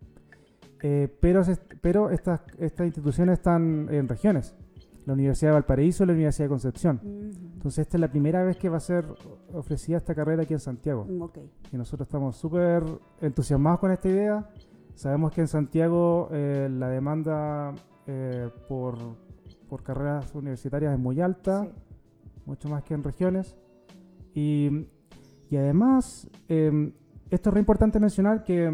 Eh, 0.83 1.09
pero 1.21 1.43
pero 1.81 2.11
estas, 2.11 2.41
estas 2.59 2.87
instituciones 2.87 3.39
están 3.39 3.89
en 3.91 4.09
regiones. 4.09 4.55
La 5.07 5.15
Universidad 5.15 5.51
de 5.51 5.55
Valparaíso 5.55 6.05
y 6.05 6.07
la 6.07 6.13
Universidad 6.13 6.45
de 6.45 6.51
Concepción. 6.51 7.01
Entonces 7.55 7.81
esta 7.81 7.97
es 7.97 8.01
la 8.01 8.09
primera 8.09 8.45
vez 8.45 8.57
que 8.57 8.69
va 8.69 8.77
a 8.77 8.81
ser 8.81 9.05
ofrecida 9.53 9.97
esta 9.97 10.15
carrera 10.15 10.43
aquí 10.43 10.55
en 10.55 10.61
Santiago. 10.61 11.05
Mm, 11.05 11.75
y 11.75 11.77
nosotros 11.77 12.07
estamos 12.07 12.37
súper 12.37 12.85
entusiasmados 13.21 13.81
con 13.81 13.91
esta 13.91 14.09
idea. 14.09 14.49
Sabemos 14.95 15.33
que 15.33 15.41
en 15.41 15.49
Santiago 15.49 16.29
eh, 16.31 16.69
la 16.71 16.89
demanda 16.89 17.75
eh, 18.07 18.49
por, 18.69 18.97
por, 19.73 19.83
carreras 19.83 20.35
universitarias 20.35 20.93
es 20.93 20.99
muy 20.99 21.21
alta, 21.23 21.67
mucho 22.45 22.69
más 22.69 22.83
que 22.83 22.93
en 22.93 23.03
regiones. 23.03 23.57
Y, 24.35 24.87
y 25.49 25.57
además, 25.57 26.29
esto 26.49 27.49
es 27.49 27.55
re 27.55 27.61
importante 27.61 27.99
mencionar 27.99 28.45
que 28.45 28.69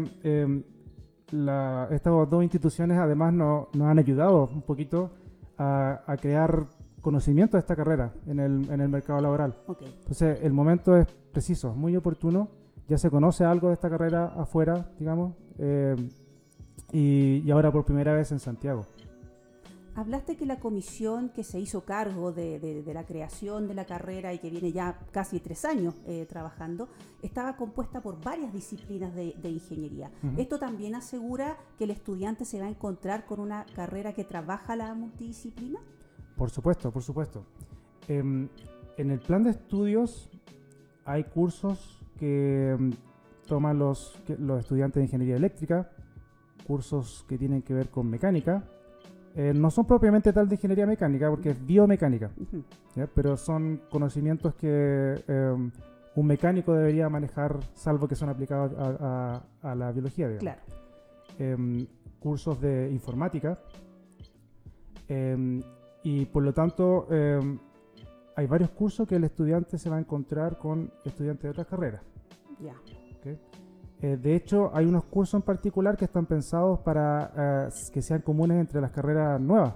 estas 1.31 2.29
dos 2.29 2.43
instituciones 2.43 2.97
además 2.97 3.33
nos 3.33 3.67
han 3.81 3.97
ayudado 3.97 4.49
un 4.53 4.61
poquito 4.61 5.11
a, 5.57 6.15
crear 6.19 6.67
conocimiento 7.01 7.55
de 7.55 7.61
esta 7.61 7.75
carrera 7.75 8.11
en 8.27 8.39
el, 8.39 8.69
en 8.69 8.81
el 8.81 8.89
mercado 8.89 9.21
laboral. 9.21 9.55
Entonces, 9.67 10.39
el 10.41 10.51
momento 10.51 10.97
es 10.97 11.07
preciso, 11.31 11.73
muy 11.73 11.95
oportuno. 11.95 12.49
Ya 12.87 12.97
se 12.97 13.09
conoce 13.09 13.45
algo 13.45 13.67
de 13.67 13.75
esta 13.75 13.89
carrera 13.89 14.33
afuera, 14.35 14.91
digamos, 14.97 15.33
eh, 15.59 15.95
y, 16.91 17.49
ahora 17.51 17.71
por 17.71 17.85
primera 17.85 18.13
vez 18.13 18.31
en 18.31 18.39
Santiago. 18.39 18.85
Hablaste 19.95 20.37
que 20.37 20.45
la 20.45 20.59
comisión 20.59 21.29
que 21.29 21.43
se 21.43 21.59
hizo 21.59 21.83
cargo 21.83 22.31
de, 22.31 22.83
la 22.93 23.05
creación 23.05 23.67
de 23.67 23.73
la 23.73 23.85
carrera 23.85 24.33
y 24.33 24.39
que 24.39 24.49
viene 24.49 24.71
ya 24.71 24.99
casi 25.11 25.39
tres 25.39 25.65
años 25.65 25.95
eh, 26.05 26.25
trabajando, 26.27 26.89
estaba 27.21 27.57
compuesta 27.57 28.01
por 28.01 28.21
varias 28.23 28.53
disciplinas 28.53 29.13
de, 29.15 29.33
ingeniería. 29.43 30.11
¿Esto 30.37 30.59
también 30.59 30.95
asegura 30.95 31.57
que 31.77 31.83
el 31.83 31.91
estudiante 31.91 32.45
se 32.45 32.59
va 32.59 32.67
a 32.67 32.69
encontrar 32.69 33.25
con 33.25 33.39
una 33.39 33.65
carrera 33.75 34.13
que 34.13 34.23
trabaja 34.23 34.75
la 34.75 34.93
multidisciplina? 34.93 35.79
Por 36.37 36.49
supuesto, 36.49 36.91
por 36.91 37.03
supuesto. 37.03 37.43
Em, 38.07 38.47
en 38.97 39.11
el 39.11 39.19
plan 39.19 39.43
de 39.43 39.51
estudios 39.51 40.29
hay 41.03 41.25
cursos 41.25 41.99
que 42.17 42.71
em, 42.71 42.91
toman 43.47 43.77
los, 43.77 44.17
los 44.37 44.59
estudiantes 44.61 44.95
de 44.95 45.05
ingeniería 45.05 45.35
eléctrica, 45.35 45.91
cursos 46.65 47.25
que 47.27 47.37
tienen 47.37 47.61
que 47.61 47.73
ver 47.73 47.89
con 47.89 48.09
mecánica, 48.09 48.63
eh, 49.35 49.53
no 49.53 49.69
son 49.69 49.85
propiamente 49.85 50.33
tal 50.33 50.49
de 50.49 50.55
ingeniería 50.55 50.85
mecánica, 50.85 51.29
porque 51.29 51.51
es 51.51 51.65
biomecánica, 51.65 52.31
pero 53.13 53.37
son 53.37 53.81
conocimientos 53.89 54.55
que 54.55 55.23
em, 55.27 55.71
un 56.15 56.25
mecánico 56.25 56.73
debería 56.73 57.09
manejar, 57.09 57.59
salvo 57.73 58.07
que 58.07 58.15
son 58.15 58.29
aplicados 58.29 58.73
a, 58.77 59.75
la 59.75 59.91
biología. 59.91 60.35
Claro. 60.37 60.61
Em, 61.37 61.85
cursos 62.19 62.59
de 62.59 62.91
informática. 62.91 63.59
Em, 65.07 65.61
y 66.03 66.25
por 66.25 66.43
lo 66.43 66.53
tanto, 66.53 67.07
hay 68.35 68.47
varios 68.47 68.71
cursos 68.71 69.07
que 69.07 69.15
el 69.15 69.23
estudiante 69.25 69.77
se 69.77 69.89
va 69.89 69.97
a 69.97 69.99
encontrar 69.99 70.57
con 70.57 70.91
estudiantes 71.05 71.43
de 71.43 71.49
otras 71.49 71.67
carreras. 71.67 72.01
Ya. 72.59 72.73
Eh, 74.01 74.17
de 74.17 74.35
hecho, 74.35 74.71
hay 74.73 74.85
unos 74.85 75.03
cursos 75.05 75.35
en 75.35 75.41
particular 75.41 75.97
que 75.97 76.05
están 76.05 76.25
pensados 76.25 76.79
para 76.79 77.67
eh, 77.67 77.91
que 77.91 78.01
sean 78.01 78.21
comunes 78.21 78.59
entre 78.59 78.79
las 78.79 78.91
carreras 78.91 79.39
nuevas. 79.41 79.73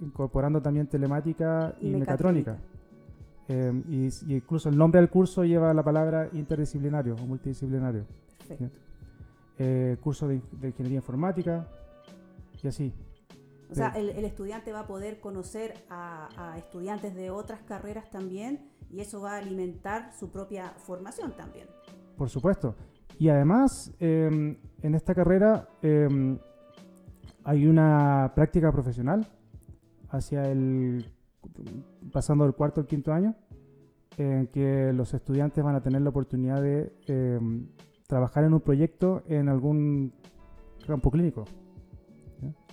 incorporando 0.00 0.62
también 0.62 0.86
telemática 0.86 1.74
y, 1.80 1.90
mecatrónica. 1.90 2.56
Eh, 3.48 3.82
y, 3.88 4.34
incluso 4.34 4.68
el 4.68 4.78
nombre 4.78 5.00
del 5.00 5.10
curso 5.10 5.44
lleva 5.44 5.74
la 5.74 5.82
palabra 5.82 6.28
interdisciplinario 6.32 7.14
o 7.14 7.26
multidisciplinario. 7.26 8.06
curso 10.00 10.28
de, 10.28 10.40
ingeniería 10.62 10.96
informática 10.96 11.66
y 12.62 12.68
así. 12.68 12.92
O 13.70 13.74
sea, 13.74 13.88
el, 13.88 14.24
estudiante 14.24 14.72
va 14.72 14.80
a 14.80 14.86
poder 14.86 15.18
conocer 15.18 15.74
a, 15.90 16.54
estudiantes 16.56 17.14
de 17.16 17.30
otras 17.30 17.60
carreras 17.62 18.08
también 18.08 18.70
y 18.88 19.00
eso 19.00 19.20
va 19.20 19.34
a 19.34 19.38
alimentar 19.38 20.12
su 20.16 20.30
propia 20.30 20.70
formación 20.76 21.32
también. 21.32 21.66
Por 22.16 22.30
supuesto. 22.30 22.76
Y 23.18 23.28
además, 23.28 23.92
em, 24.00 24.56
en 24.82 24.94
esta 24.94 25.14
carrera 25.14 25.68
em, 25.82 26.38
hay 27.44 27.66
una 27.66 28.32
práctica 28.34 28.72
profesional 28.72 29.26
hacia 30.10 30.50
el 30.50 31.06
pasando 32.12 32.44
del 32.44 32.54
cuarto 32.54 32.80
al 32.80 32.86
quinto 32.86 33.12
año, 33.12 33.34
en 34.16 34.46
que 34.46 34.92
los 34.92 35.12
estudiantes 35.14 35.62
van 35.62 35.74
a 35.74 35.82
tener 35.82 36.00
la 36.02 36.10
oportunidad 36.10 36.62
de 36.62 36.92
em, 37.06 37.66
trabajar 38.06 38.44
en 38.44 38.54
un 38.54 38.60
proyecto 38.60 39.22
en 39.26 39.48
algún 39.48 40.12
campo 40.86 41.10
clínico. 41.10 41.44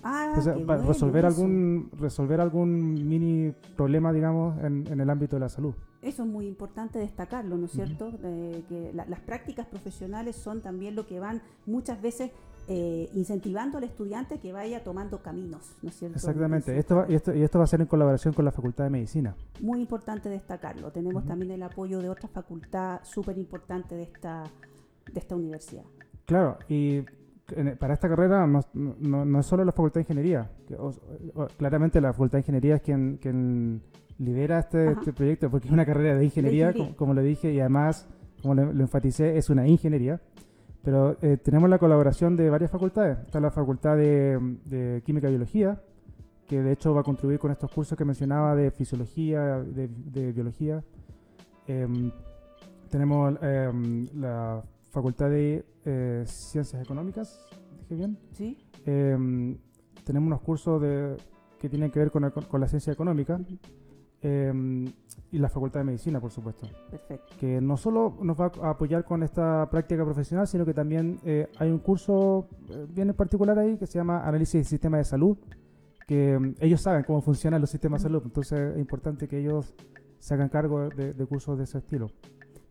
Ah, 0.03 0.33
para 0.65 0.81
resolver 0.83 1.25
algún 1.25 1.89
resolver 1.99 2.41
algún 2.41 2.93
mini 3.07 3.53
problema, 3.75 4.11
digamos, 4.11 4.57
en, 4.63 4.87
en 4.87 4.99
el 4.99 5.09
ámbito 5.09 5.35
de 5.35 5.41
la 5.41 5.49
salud. 5.49 5.73
Eso 6.01 6.23
es 6.23 6.29
muy 6.29 6.47
importante 6.47 6.97
destacarlo, 6.97 7.57
¿no 7.57 7.65
es 7.65 7.71
cierto? 7.71 8.11
que 8.21 8.91
las 8.93 9.19
prácticas 9.19 9.67
profesionales 9.67 10.35
son 10.35 10.61
también 10.61 10.95
lo 10.95 11.05
que 11.05 11.19
van 11.19 11.41
muchas 11.67 12.01
veces 12.01 12.31
eh, 12.67 13.09
incentivando 13.13 13.77
al 13.77 13.83
estudiante 13.83 14.39
que 14.39 14.51
vaya 14.51 14.83
tomando 14.83 15.21
caminos, 15.21 15.75
¿no 15.81 15.89
es 15.89 15.95
cierto? 15.95 16.17
Exactamente, 16.17 16.77
esto 16.77 17.05
y, 17.07 17.15
esto, 17.15 17.35
y 17.35 17.43
esto 17.43 17.59
va 17.59 17.65
a 17.65 17.67
ser 17.67 17.81
en 17.81 17.87
colaboración 17.87 18.33
con 18.33 18.45
la 18.45 18.51
Facultad 18.51 18.85
de 18.85 18.89
Medicina. 18.89 19.35
Muy 19.59 19.79
importante 19.79 20.29
destacarlo, 20.29 20.91
tenemos 20.91 21.25
también 21.25 21.51
el 21.51 21.61
apoyo 21.61 21.99
de 21.99 22.09
otra 22.09 22.29
facultad 22.29 23.01
súper 23.03 23.37
importante 23.37 23.95
de 23.95 24.03
esta, 24.03 24.43
de 25.11 25.19
esta 25.19 25.35
universidad. 25.35 25.83
Claro, 26.25 26.57
y 26.67 27.03
para 27.79 27.93
esta 27.93 28.09
carrera 28.09 28.47
no, 28.47 28.61
no, 28.73 29.39
es 29.39 29.45
solo 29.45 29.63
la 29.63 29.71
Facultad 29.71 29.95
de 29.95 30.01
Ingeniería, 30.01 30.49
claramente 31.57 32.01
la 32.01 32.13
Facultad 32.13 32.37
de 32.37 32.41
Ingeniería 32.41 32.75
es 32.75 32.81
quien, 32.81 33.17
quien 33.17 33.81
lidera 34.21 34.59
este, 34.59 34.91
este, 34.91 35.13
proyecto 35.13 35.49
porque 35.49 35.67
es 35.67 35.73
una 35.73 35.85
carrera 35.85 36.15
de 36.15 36.23
ingeniería, 36.23 36.73
Como, 36.95 37.13
lo 37.13 37.21
dije, 37.21 37.51
y 37.51 37.59
además 37.59 38.07
como 38.41 38.55
lo, 38.55 38.81
enfaticé, 38.81 39.37
es 39.37 39.49
una 39.49 39.67
ingeniería. 39.67 40.19
Pero 40.83 41.15
eh, 41.21 41.37
tenemos 41.37 41.69
la 41.69 41.77
colaboración 41.77 42.35
de 42.35 42.49
varias 42.49 42.71
facultades. 42.71 43.19
Está 43.19 43.39
la 43.39 43.51
Facultad 43.51 43.97
de, 43.97 45.01
Química 45.05 45.27
y 45.27 45.31
Biología, 45.31 45.79
que 46.47 46.61
de 46.61 46.71
hecho 46.71 46.93
va 46.93 47.01
a 47.01 47.03
contribuir 47.03 47.39
con 47.39 47.51
estos 47.51 47.71
cursos 47.71 47.97
que 47.97 48.03
mencionaba 48.03 48.55
de 48.55 48.71
fisiología, 48.71 49.59
de, 49.59 50.31
biología. 50.31 50.83
Em, 51.67 52.11
tenemos 52.89 53.37
em, 53.43 54.07
la 54.15 54.63
Facultad 54.91 55.29
de 55.29 55.65
eh, 55.85 56.23
Ciencias 56.27 56.81
Económicas, 56.83 57.39
dije 57.79 57.95
bien. 57.95 58.17
Sí. 58.33 58.57
Em, 58.85 59.57
tenemos 60.03 60.27
unos 60.27 60.41
cursos 60.41 60.81
de, 60.81 61.15
que 61.59 61.69
tienen 61.69 61.91
que 61.91 61.99
ver 61.99 62.11
con, 62.11 62.21
la 62.59 62.67
ciencia 62.67 62.91
económica. 62.91 63.39
y 64.21 65.37
la 65.39 65.47
Facultad 65.47 65.79
de 65.79 65.85
Medicina, 65.85 66.19
por 66.19 66.31
supuesto. 66.31 66.67
Perfecto. 66.89 67.33
Que 67.39 67.61
no 67.61 67.77
solo 67.77 68.17
nos 68.21 68.39
va 68.39 68.51
a 68.61 68.71
apoyar 68.71 69.05
con 69.05 69.23
esta 69.23 69.69
práctica 69.71 70.03
profesional, 70.03 70.45
sino 70.45 70.65
que 70.65 70.73
también 70.73 71.19
eh, 71.23 71.47
hay 71.57 71.71
un 71.71 71.79
curso 71.79 72.49
eh, 72.69 72.85
bien 72.89 73.09
en 73.09 73.15
particular 73.15 73.57
ahí 73.57 73.77
que 73.77 73.87
se 73.87 73.97
llama 73.97 74.27
Análisis 74.27 74.53
del 74.55 74.65
Sistema 74.65 74.97
de 74.97 75.05
Salud, 75.05 75.37
que 76.05 76.37
mm, 76.37 76.55
ellos 76.59 76.81
saben 76.81 77.03
cómo 77.03 77.21
funcionan 77.21 77.61
los 77.61 77.69
sistemas 77.69 78.01
de 78.01 78.09
salud, 78.09 78.21
entonces 78.25 78.73
es 78.73 78.77
importante 78.77 79.29
que 79.29 79.39
ellos 79.39 79.73
se 80.19 80.33
hagan 80.33 80.49
cargo 80.49 80.89
de 80.89 81.25
cursos 81.25 81.57
de 81.57 81.63
ese 81.63 81.77
estilo. 81.77 82.11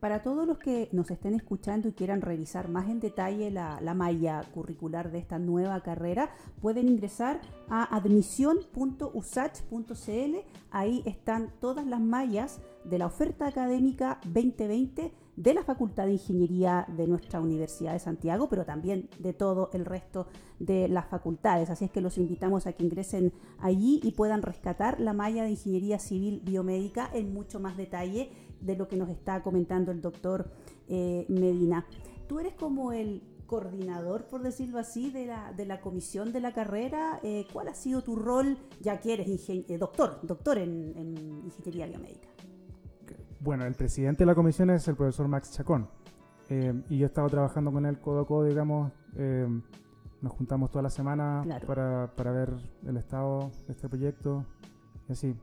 Para 0.01 0.23
todos 0.23 0.47
los 0.47 0.59
que 0.59 0.89
nos 0.93 1.11
estén 1.11 1.35
escuchando 1.35 1.89
y 1.89 1.93
quieran 1.93 2.23
revisar 2.23 2.71
más 2.71 2.89
en 2.89 3.01
detalle 3.01 3.51
la, 3.51 3.79
malla 3.95 4.43
curricular 4.55 5.13
de 5.13 5.19
esta 5.19 5.39
nueva 5.39 5.83
carrera, 5.83 6.31
pueden 6.63 6.89
ingresar 6.89 7.43
a 7.69 7.85
admisión.usach.cl. 7.95 10.37
Ahí 10.71 11.03
están 11.05 11.53
todas 11.61 11.87
las 11.87 12.01
mallas 12.01 12.61
de 12.85 12.97
la 12.97 13.05
oferta 13.05 13.47
académica 13.47 14.19
2020 14.25 15.13
de 15.37 15.55
la 15.55 15.65
Facultad 15.65 16.07
de 16.07 16.13
Ingeniería 16.13 16.87
de 16.97 17.07
nuestra 17.07 17.41
Universidad 17.41 17.93
de 17.93 17.99
Santiago, 17.99 18.49
pero 18.49 18.65
también 18.65 19.11
de 19.19 19.35
todo 19.35 19.69
el 19.75 19.85
resto 19.85 20.29
de 20.59 20.89
las 20.89 21.09
facultades. 21.09 21.69
Así 21.69 21.85
es 21.85 21.91
que 21.91 22.01
los 22.01 22.17
invitamos 22.17 22.67
a 22.67 22.73
que 22.73 22.85
ingresen 22.85 23.35
allí 23.59 24.01
y 24.03 24.13
puedan 24.13 24.41
rescatar 24.41 24.99
la 24.99 25.13
malla 25.13 25.45
de 25.45 25.51
Ingeniería 25.51 25.99
Civil 25.99 26.41
Biomédica 26.43 27.11
en 27.13 27.35
mucho 27.35 27.61
más 27.61 27.77
detalle 27.77 28.31
de 28.61 28.77
lo 28.77 28.89
que 28.89 28.97
nos 28.97 29.09
está 29.09 29.43
comentando 29.43 29.91
el 29.91 30.01
doctor 30.01 30.51
eh, 30.89 31.27
Medina. 31.29 31.87
Tú 32.29 32.39
eres 32.39 32.55
como 32.55 32.93
el 32.93 33.23
coordinador, 33.47 34.27
por 34.27 34.43
decirlo 34.43 34.79
así, 34.79 35.11
de 35.11 35.27
la, 35.27 35.53
de 35.53 35.67
la 35.67 35.81
comisión 35.81 36.33
de 36.33 36.41
la 36.41 36.53
carrera. 36.53 37.19
Eh, 37.23 37.47
¿Cuál 37.53 37.69
ha 37.69 37.75
sido 37.75 38.03
tu 38.03 38.15
rol, 38.17 38.59
ya 38.81 39.01
que 39.01 39.15
eres 39.15 39.49
eh, 39.49 39.77
doctor, 39.79 40.21
doctor 40.23 40.59
en, 40.59 41.43
ingeniería 41.45 41.87
biomédica? 41.87 42.29
Bueno, 43.41 43.65
el 43.65 43.75
presidente 43.75 44.21
de 44.21 44.27
la 44.27 44.35
comisión 44.35 44.71
es 44.71 44.87
el 44.87 44.95
profesor 44.95 45.27
Max 45.27 45.53
Chacón. 45.53 45.89
y 46.49 46.99
yo 46.99 47.07
he 47.07 47.09
estado 47.09 47.29
trabajando 47.29 47.73
con 47.73 47.87
él 47.87 47.99
codo 47.99 48.21
a 48.21 48.27
codo, 48.27 48.45
digamos. 48.45 48.93
nos 50.21 50.33
juntamos 50.33 50.71
toda 50.71 50.83
la 50.83 50.91
semana 50.91 51.43
para, 51.67 52.13
para, 52.15 52.31
ver 52.33 52.55
el 52.87 52.97
estado 52.99 53.51
de 53.67 53.73
este 53.73 53.89
proyecto. 53.89 54.45
Y 55.09 55.13
así. 55.13 55.35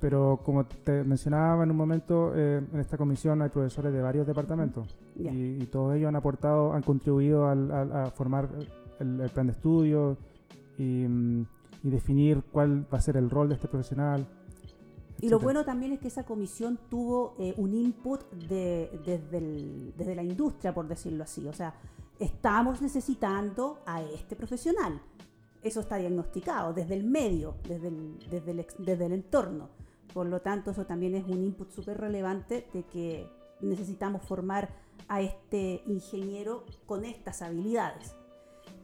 Pero 0.00 0.40
como 0.44 0.64
te 0.64 1.04
mencionaba 1.04 1.62
en 1.62 1.70
un 1.70 1.76
momento, 1.76 2.32
eh, 2.34 2.62
en 2.72 2.80
esta 2.80 2.96
comisión 2.96 3.42
hay 3.42 3.50
profesores 3.50 3.92
de 3.92 4.00
varios 4.00 4.26
departamentos 4.26 4.96
y, 5.14 5.66
todos 5.66 5.94
ellos 5.94 6.08
han 6.08 6.16
aportado, 6.16 6.72
han 6.72 6.82
contribuido 6.82 7.46
a 7.46 8.10
formar 8.10 8.48
el, 8.98 9.30
plan 9.30 9.46
de 9.46 9.52
estudio 9.52 10.16
mm, 10.78 11.42
y, 11.82 11.90
definir 11.90 12.42
cuál 12.50 12.86
va 12.92 12.98
a 12.98 13.00
ser 13.00 13.16
el 13.16 13.28
rol 13.28 13.48
de 13.48 13.54
este 13.56 13.68
profesional. 13.68 14.26
Y 15.20 15.28
lo 15.28 15.38
bueno 15.38 15.64
también 15.64 15.92
es 15.92 16.00
que 16.00 16.08
esa 16.08 16.24
comisión 16.24 16.78
tuvo 16.88 17.34
eh, 17.38 17.52
un 17.58 17.74
input 17.74 18.22
de, 18.48 18.90
desde, 19.04 19.92
desde 19.98 20.14
la 20.14 20.22
industria, 20.22 20.72
por 20.72 20.88
decirlo 20.88 21.24
así. 21.24 21.46
O 21.46 21.52
sea, 21.52 21.74
estamos 22.18 22.80
necesitando 22.80 23.80
a 23.84 24.02
este 24.02 24.34
profesional. 24.34 25.00
Eso 25.62 25.80
está 25.80 25.96
diagnosticado 25.96 26.72
desde 26.72 26.94
el 26.94 27.04
medio, 27.04 27.56
desde 27.68 27.88
el, 27.88 28.18
desde 28.30 28.50
el, 28.52 28.66
desde 28.78 29.06
el 29.06 29.12
entorno. 29.12 29.68
Por 30.12 30.26
lo 30.26 30.40
tanto, 30.40 30.70
eso 30.70 30.86
también 30.86 31.14
es 31.14 31.24
un 31.24 31.44
input 31.44 31.70
súper 31.70 31.98
relevante 31.98 32.66
de 32.72 32.84
que 32.84 33.28
necesitamos 33.60 34.22
formar 34.22 34.68
a 35.08 35.20
este 35.20 35.82
ingeniero 35.86 36.64
con 36.86 37.04
estas 37.04 37.42
habilidades. 37.42 38.14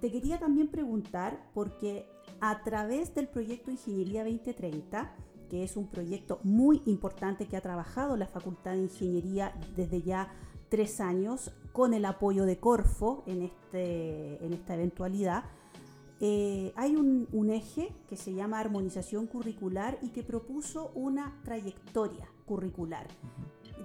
Te 0.01 0.11
quería 0.11 0.39
también 0.39 0.69
preguntar, 0.69 1.51
porque 1.55 2.09
a 2.41 2.63
través 2.63 3.15
del 3.15 3.29
proyecto 3.29 3.71
Ingeniería 3.71 4.25
2030, 4.25 5.15
que 5.49 5.63
es 5.63 5.77
un 5.77 5.89
proyecto 5.89 6.41
muy 6.43 6.83
importante 6.87 7.47
que 7.47 7.57
ha 7.57 7.61
trabajado 7.61 8.17
la 8.17 8.27
Facultad 8.27 8.73
de 8.73 8.83
Ingeniería 8.83 9.55
desde 9.75 10.03
ya 10.03 10.33
tres 10.69 11.01
años, 11.01 11.53
con 11.73 11.95
el 11.95 12.05
apoyo 12.05 12.45
de 12.45 12.59
Corfo 12.59 13.23
en, 13.27 13.43
este, 13.43 14.45
en 14.45 14.53
esta 14.53 14.75
eventualidad, 14.75 15.45
eh, 16.21 16.73
hay 16.77 16.97
un, 16.97 17.51
eje 17.51 17.93
que 18.09 18.17
se 18.17 18.33
llama 18.33 18.59
armonización 18.59 19.27
curricular 19.27 19.99
y 20.03 20.09
que 20.09 20.23
propuso 20.23 20.91
una 20.95 21.41
trayectoria 21.45 22.27
curricular. 22.47 23.07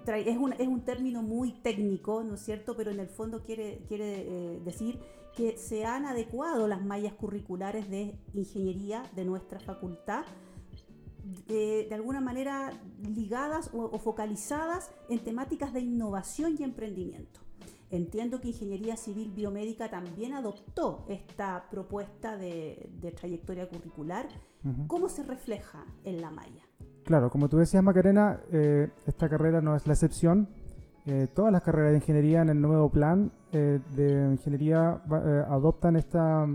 es, 0.07 0.37
un, 0.37 0.53
es, 0.53 0.67
un, 0.67 0.81
término 0.81 1.21
muy 1.21 1.51
técnico, 1.51 2.23
¿no 2.23 2.35
es 2.35 2.41
cierto? 2.41 2.75
Pero 2.75 2.91
en 2.91 2.99
el 2.99 3.07
fondo 3.07 3.43
quiere, 3.43 3.83
quiere 3.87 4.21
eh, 4.21 4.61
decir 4.63 4.99
que 5.35 5.57
se 5.57 5.85
han 5.85 6.05
adecuado 6.05 6.67
las 6.67 6.83
mallas 6.83 7.13
curriculares 7.13 7.89
de 7.89 8.17
ingeniería 8.33 9.03
de 9.15 9.25
nuestra 9.25 9.59
facultad 9.59 10.25
de, 11.47 11.87
alguna 11.93 12.19
manera 12.19 12.73
ligadas 13.03 13.69
o 13.73 13.97
focalizadas 13.99 14.91
en 15.09 15.19
temáticas 15.19 15.73
de 15.73 15.81
innovación 15.81 16.57
y 16.59 16.63
emprendimiento. 16.63 17.39
Entiendo 17.91 18.39
que 18.39 18.47
Ingeniería 18.47 18.95
Civil 18.95 19.33
Biomédica 19.35 19.89
también 19.89 20.33
adoptó 20.33 21.03
esta 21.09 21.65
propuesta 21.69 22.37
de, 22.37 22.89
trayectoria 23.17 23.67
curricular. 23.67 24.27
¿Cómo 24.87 25.09
se 25.09 25.23
refleja 25.23 25.83
en 26.05 26.21
la 26.21 26.31
malla? 26.31 26.63
Claro, 27.03 27.29
como 27.29 27.49
tú 27.49 27.57
decías, 27.57 27.83
Macarena, 27.83 28.39
eh, 28.49 28.89
esta 29.05 29.27
carrera 29.27 29.59
no 29.59 29.75
es 29.75 29.85
la 29.87 29.93
excepción. 29.93 30.47
Eh, 31.05 31.27
todas 31.33 31.51
las 31.51 31.63
carreras 31.63 31.91
de 31.91 31.97
ingeniería 31.97 32.41
en 32.41 32.49
el 32.49 32.61
nuevo 32.61 32.89
plan 32.89 33.33
eh, 33.51 33.79
de 33.93 34.31
ingeniería 34.31 35.01
adoptan 35.49 35.97
esta 35.97 36.47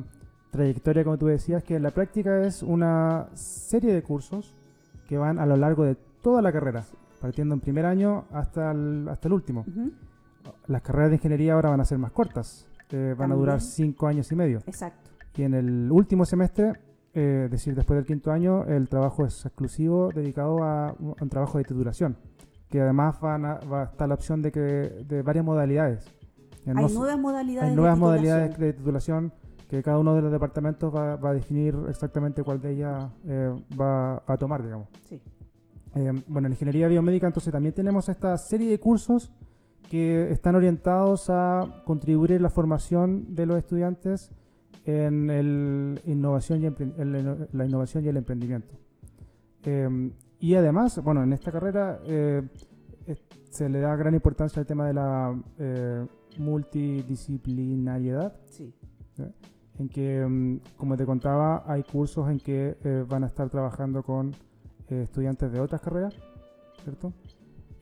trayectoria, 0.51 1.05
como 1.05 1.19
tú 1.19 1.27
decías, 1.27 1.63
que 1.63 1.75
en 1.75 1.83
la 1.83 1.91
práctica 1.91 2.47
es 2.47 2.63
una 2.63 3.29
serie 3.35 3.93
de 3.93 4.03
cursos 4.03 4.55
que 5.07 5.19
van 5.19 5.39
a 5.39 5.45
lo 5.45 5.57
largo 5.57 5.85
de 5.85 5.97
toda 6.23 6.41
la 6.41 6.51
carrera, 6.51 6.85
partiendo 7.21 7.55
en 7.55 7.61
primer 7.61 7.85
año 7.85 8.25
hasta 8.31 8.71
el, 8.71 9.07
hasta 9.11 9.29
el 9.29 9.35
último 9.35 9.67
las 10.69 10.83
carreras 10.83 11.11
de 11.11 11.17
ingeniería 11.17 11.55
ahora 11.55 11.71
van 11.71 11.81
a 11.81 11.85
ser 11.85 11.99
más 11.99 12.13
cortas, 12.13 12.69
eh, 12.91 13.15
van 13.17 13.33
a 13.33 13.35
durar 13.35 13.61
cinco 13.61 14.07
años 14.07 14.31
y 14.33 14.37
medio. 14.37 14.59
Exacto. 14.67 15.11
Y 15.37 15.43
en 15.43 15.55
el 15.55 15.91
último 15.91 16.25
semestre, 16.25 16.73
eh, 17.15 17.43
es 17.45 17.51
decir, 17.51 17.75
después 17.75 17.97
del 17.97 18.07
quinto 18.07 18.33
año, 18.33 18.65
el 18.65 18.89
trabajo 18.89 19.25
es 19.25 19.45
exclusivo 19.45 20.11
dedicado 20.15 20.63
a 20.63 20.95
un, 20.99 21.29
trabajo 21.29 21.59
de 21.59 21.65
titulación, 21.65 22.17
que 22.71 22.81
además 22.81 23.21
van 23.21 23.45
a, 23.45 23.55
va 23.61 23.83
a 23.83 23.85
estar 23.85 24.09
la 24.09 24.15
opción 24.15 24.43
de, 24.43 24.53
que, 24.53 24.61
de 24.61 25.23
varias 25.23 25.45
modalidades. 25.45 26.07
Hay 26.67 26.75
nuevas 26.75 27.19
modalidades. 27.19 27.71
Hay 27.71 27.77
nuevas 27.77 27.95
de 27.95 28.01
modalidades 28.01 28.59
de 28.59 28.73
titulación 28.73 29.33
que 29.69 29.83
cada 29.83 29.99
uno 29.99 30.15
de 30.15 30.23
los 30.23 30.33
departamentos 30.33 30.95
va, 30.95 31.15
a 31.15 31.33
definir 31.33 31.75
exactamente 31.89 32.43
cuál 32.43 32.61
de 32.61 32.73
ellas 32.73 33.11
eh, 33.27 33.53
va, 33.79 34.23
a 34.27 34.37
tomar, 34.37 34.63
digamos. 34.63 34.89
Sí. 35.09 35.21
bueno, 36.29 36.47
en 36.47 36.53
ingeniería 36.53 36.89
biomédica 36.89 37.27
entonces 37.27 37.53
también 37.53 37.75
tenemos 37.75 38.09
esta 38.09 38.37
serie 38.37 38.71
de 38.71 38.79
cursos 38.79 39.33
que 39.91 40.31
están 40.31 40.55
orientados 40.55 41.31
a 41.31 41.83
contribuir 41.85 42.33
en 42.33 42.43
la 42.43 42.51
formación 42.51 43.35
de 43.35 43.47
los 43.47 43.59
estudiantes 43.59 44.33
en, 44.85 45.31
el 45.31 46.01
innovación 46.05 46.63
y 46.63 46.69
la 47.53 47.67
innovación 47.67 48.05
y 48.05 48.09
el 48.09 48.17
emprendimiento. 48.17 48.75
Em, 49.65 50.13
y 50.39 50.55
además, 50.55 51.03
bueno, 51.03 51.23
en 51.23 51.33
esta 51.33 51.51
carrera 51.51 51.99
eh, 52.07 52.43
se 53.51 53.69
le 53.69 53.81
da 53.81 53.97
gran 53.97 54.15
importancia 54.15 54.61
al 54.61 54.67
tema 54.67 54.87
de 54.87 54.95
la 54.95 55.37
eh, 55.59 56.07
multidisciplinariedad. 56.39 58.37
Sí. 58.47 58.73
En 59.79 59.89
que, 59.89 60.21
em, 60.21 60.61
como 60.77 60.97
te 60.97 61.05
contaba, 61.05 61.65
hay 61.67 61.83
cursos 61.83 62.31
en 62.31 62.39
que 62.39 62.77
eh, 62.83 63.05
van 63.09 63.25
a 63.25 63.27
estar 63.27 63.51
trabajando 63.51 64.03
con 64.03 64.33
estudiantes 64.89 65.51
de 65.51 65.59
otras 65.61 65.81
carreras, 65.81 66.15
¿cierto? 66.85 67.13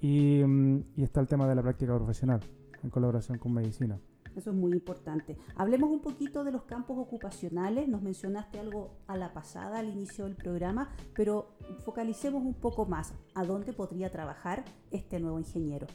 Mm, 0.04 0.80
y, 0.96 1.02
está 1.02 1.20
el 1.20 1.28
tema 1.28 1.48
de 1.48 1.54
la 1.54 1.62
práctica 1.62 1.94
profesional 1.94 2.40
en 2.82 2.90
colaboración 2.90 3.38
con 3.38 3.54
medicina. 3.54 3.98
Eso 4.36 4.50
es 4.50 4.56
muy 4.56 4.72
importante. 4.72 5.38
Hablemos 5.56 5.90
un 5.90 6.00
poquito 6.00 6.44
de 6.44 6.50
los 6.50 6.64
campos 6.64 6.98
ocupacionales. 6.98 7.88
Nos 7.88 8.02
mencionaste 8.02 8.58
algo 8.58 8.90
a 9.06 9.16
la 9.16 9.32
pasada, 9.32 9.78
al 9.78 9.88
inicio 9.88 10.24
del 10.24 10.34
programa, 10.34 10.90
pero 11.14 11.54
focalicemos 11.84 12.42
un 12.42 12.54
poco 12.54 12.84
más. 12.84 13.14
¿A 13.34 13.44
dónde 13.44 13.72
podría 13.72 14.10
trabajar 14.10 14.64
este 14.90 15.20
nuevo 15.20 15.38
ingeniero? 15.38 15.86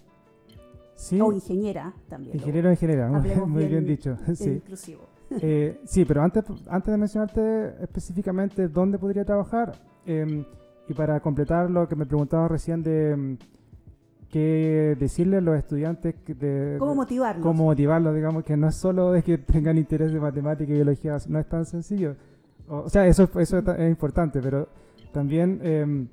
Sí. 0.95 1.19
O 1.21 1.31
ingeniera 1.31 1.93
también. 2.07 2.37
Ingeniero 2.37 2.69
o 2.69 2.71
ingeniera, 2.71 3.09
muy 3.45 3.65
bien, 3.65 3.85
dicho. 3.85 4.17
Sí. 4.33 4.51
Inclusivo. 4.51 5.01
Eh, 5.31 5.81
sí, 5.85 6.05
pero 6.05 6.23
antes, 6.23 6.45
antes 6.67 6.91
de 6.91 6.97
mencionarte 6.97 7.83
específicamente 7.83 8.69
dónde 8.69 8.97
podría 8.97 9.23
trabajar, 9.23 9.73
em, 10.05 10.43
y 10.87 10.93
para 10.93 11.19
completar 11.19 11.69
lo 11.69 11.87
que 11.87 11.95
me 11.95 12.05
preguntaba 12.05 12.47
recién 12.47 12.81
de 12.81 13.37
qué 14.29 14.95
decirle 14.99 15.37
a 15.37 15.41
los 15.41 15.57
estudiantes 15.57 16.15
de, 16.25 16.77
cómo 16.79 16.95
motivarlos. 16.95 17.43
Cómo 17.43 17.65
motivarlos, 17.65 18.15
digamos, 18.15 18.43
que 18.43 18.55
no 18.55 18.67
es 18.67 18.75
solo 18.75 19.11
de 19.11 19.23
que 19.23 19.37
tengan 19.37 19.77
interés 19.77 20.13
de 20.13 20.19
matemática 20.19 20.71
y 20.71 20.75
biología, 20.75 21.17
no 21.27 21.39
es 21.39 21.47
tan 21.47 21.65
sencillo. 21.65 22.15
O, 22.67 22.89
sea, 22.89 23.07
eso, 23.07 23.27
eso 23.39 23.57
es 23.57 23.89
importante, 23.89 24.39
pero 24.41 24.69
también 25.11 25.59
em, 25.63 26.07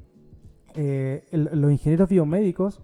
eh, 0.74 1.24
los 1.33 1.70
ingenieros 1.70 2.09
biomédicos 2.09 2.81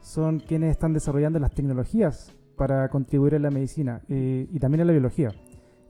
son 0.00 0.40
quienes 0.40 0.70
están 0.70 0.94
desarrollando 0.94 1.38
las 1.38 1.52
tecnologías 1.52 2.34
para 2.56 2.88
contribuir 2.88 3.34
en 3.34 3.42
la 3.42 3.50
medicina 3.50 4.00
y, 4.08 4.58
también 4.58 4.80
en 4.82 4.86
la 4.86 4.92
biología. 4.92 5.30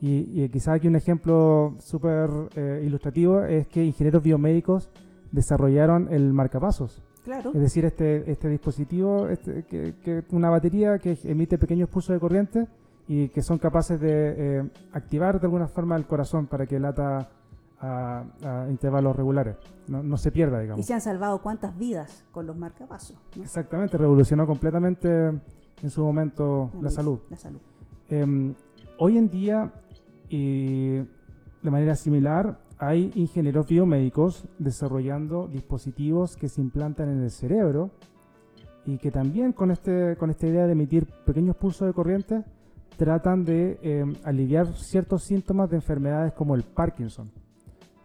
Y, 0.01 0.43
y 0.43 0.49
quizás 0.49 0.77
aquí 0.77 0.89
un 0.89 0.97
ejemplo 0.97 1.77
súper 1.79 2.31
eh, 2.57 2.83
ilustrativo 2.85 3.43
es 3.45 3.69
que 3.69 3.85
ingenieros 3.85 4.23
biomédicos 4.23 4.91
desarrollaron 5.31 6.09
el 6.11 6.33
marcapasos. 6.33 7.03
Claro. 7.25 7.51
Es 7.55 7.61
decir, 7.61 7.85
este, 7.85 8.31
este 8.31 8.49
dispositivo, 8.49 9.29
este, 9.29 9.65
que, 9.65 10.25
una 10.31 10.51
batería 10.51 10.99
que 10.99 11.19
emite 11.25 11.59
pequeños 11.59 11.89
pulsos 11.89 12.15
de 12.15 12.21
corriente 12.21 12.67
y 13.09 13.29
que 13.29 13.43
son 13.43 13.59
capaces 13.59 14.01
de 14.01 14.59
eh, 14.61 14.71
activar 14.93 15.41
de 15.41 15.47
alguna 15.47 15.67
forma 15.67 15.97
el 15.97 16.07
corazón 16.07 16.47
para 16.47 16.67
que 16.67 16.79
lata 16.79 17.29
a, 17.81 18.67
intervalos 18.69 19.17
regulares, 19.17 19.57
no, 19.89 20.17
se 20.17 20.31
pierda, 20.31 20.61
digamos. 20.61 20.85
Y 20.85 20.87
se 20.87 20.95
han 20.95 21.01
salvado 21.01 21.41
cuántas 21.41 21.77
vidas 21.77 22.25
con 22.31 22.47
los 22.47 22.57
marcapasos. 22.57 23.17
Exactamente, 23.41 23.97
revolucionó 23.97 24.47
completamente 24.47 25.09
en 25.83 25.91
su 25.91 26.05
momento 26.05 26.71
la, 26.81 26.91
salud. 26.91 27.21
La 27.31 27.37
salud. 27.37 27.61
Em, 28.09 28.55
hoy 28.99 29.17
en 29.17 29.31
día, 29.31 29.73
y 30.29 30.97
de 30.99 31.71
manera 31.71 31.95
similar, 31.97 32.59
hay 32.81 33.13
ingenieros 33.15 33.67
biomédicos 33.69 34.49
desarrollando 34.59 35.47
dispositivos 35.47 36.35
que 36.35 36.49
se 36.49 36.63
implantan 36.63 37.11
en 37.11 37.23
el 37.23 37.31
cerebro 37.31 37.91
y 38.87 38.97
que 38.97 39.11
también 39.11 39.53
con, 39.53 39.71
este, 39.71 40.17
con 40.17 40.31
esta 40.31 40.47
idea 40.47 40.67
de 40.67 40.73
emitir 40.73 41.07
pequeños 41.27 41.57
pulsos 41.57 41.87
de 41.87 41.93
corriente 41.93 42.43
tratan 42.97 43.45
de 43.45 43.79
em, 43.83 44.15
aliviar 44.25 44.67
ciertos 44.79 45.25
síntomas 45.25 45.69
de 45.69 45.77
enfermedades 45.77 46.33
como 46.33 46.55
el 46.55 46.63
Parkinson. 46.63 47.31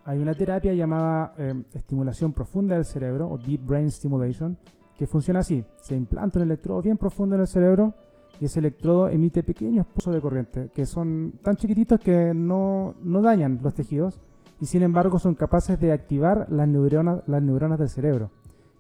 Hay 0.04 0.20
una 0.20 0.34
terapia 0.34 0.74
llamada 0.74 1.34
em, 1.38 1.64
estimulación 1.74 2.34
profunda 2.34 2.76
del 2.76 2.84
cerebro 2.84 3.30
o 3.30 3.38
Deep 3.38 3.66
Brain 3.66 3.90
Stimulation 3.90 4.58
que 4.98 5.08
funciona 5.08 5.40
así. 5.40 5.64
Se 5.78 5.96
implanta 5.96 6.38
un 6.38 6.46
electrodo 6.46 6.82
bien 6.82 6.98
profundo 6.98 7.36
en 7.36 7.42
el 7.42 7.48
cerebro 7.48 7.94
y 8.42 8.46
ese 8.46 8.60
electrodo 8.60 9.08
emite 9.08 9.42
pequeños 9.42 9.88
pulsos 9.88 10.14
de 10.14 10.20
corriente 10.20 10.70
que 10.76 10.86
son 10.86 11.40
tan 11.42 11.56
chiquititos 11.56 11.98
que 12.02 12.34
no, 12.34 12.96
no 13.02 13.22
dañan 13.22 13.62
los 13.64 13.74
tejidos 13.74 14.20
y 14.60 14.66
sin 14.66 14.84
embargo 14.84 15.20
son 15.20 15.36
capaces 15.36 15.80
de 15.80 15.92
activar 15.92 16.48
las 16.50 16.68
neuronas, 16.68 17.22
las 17.28 17.42
neuronas 17.42 17.80
del 17.80 17.90
cerebro. 17.90 18.32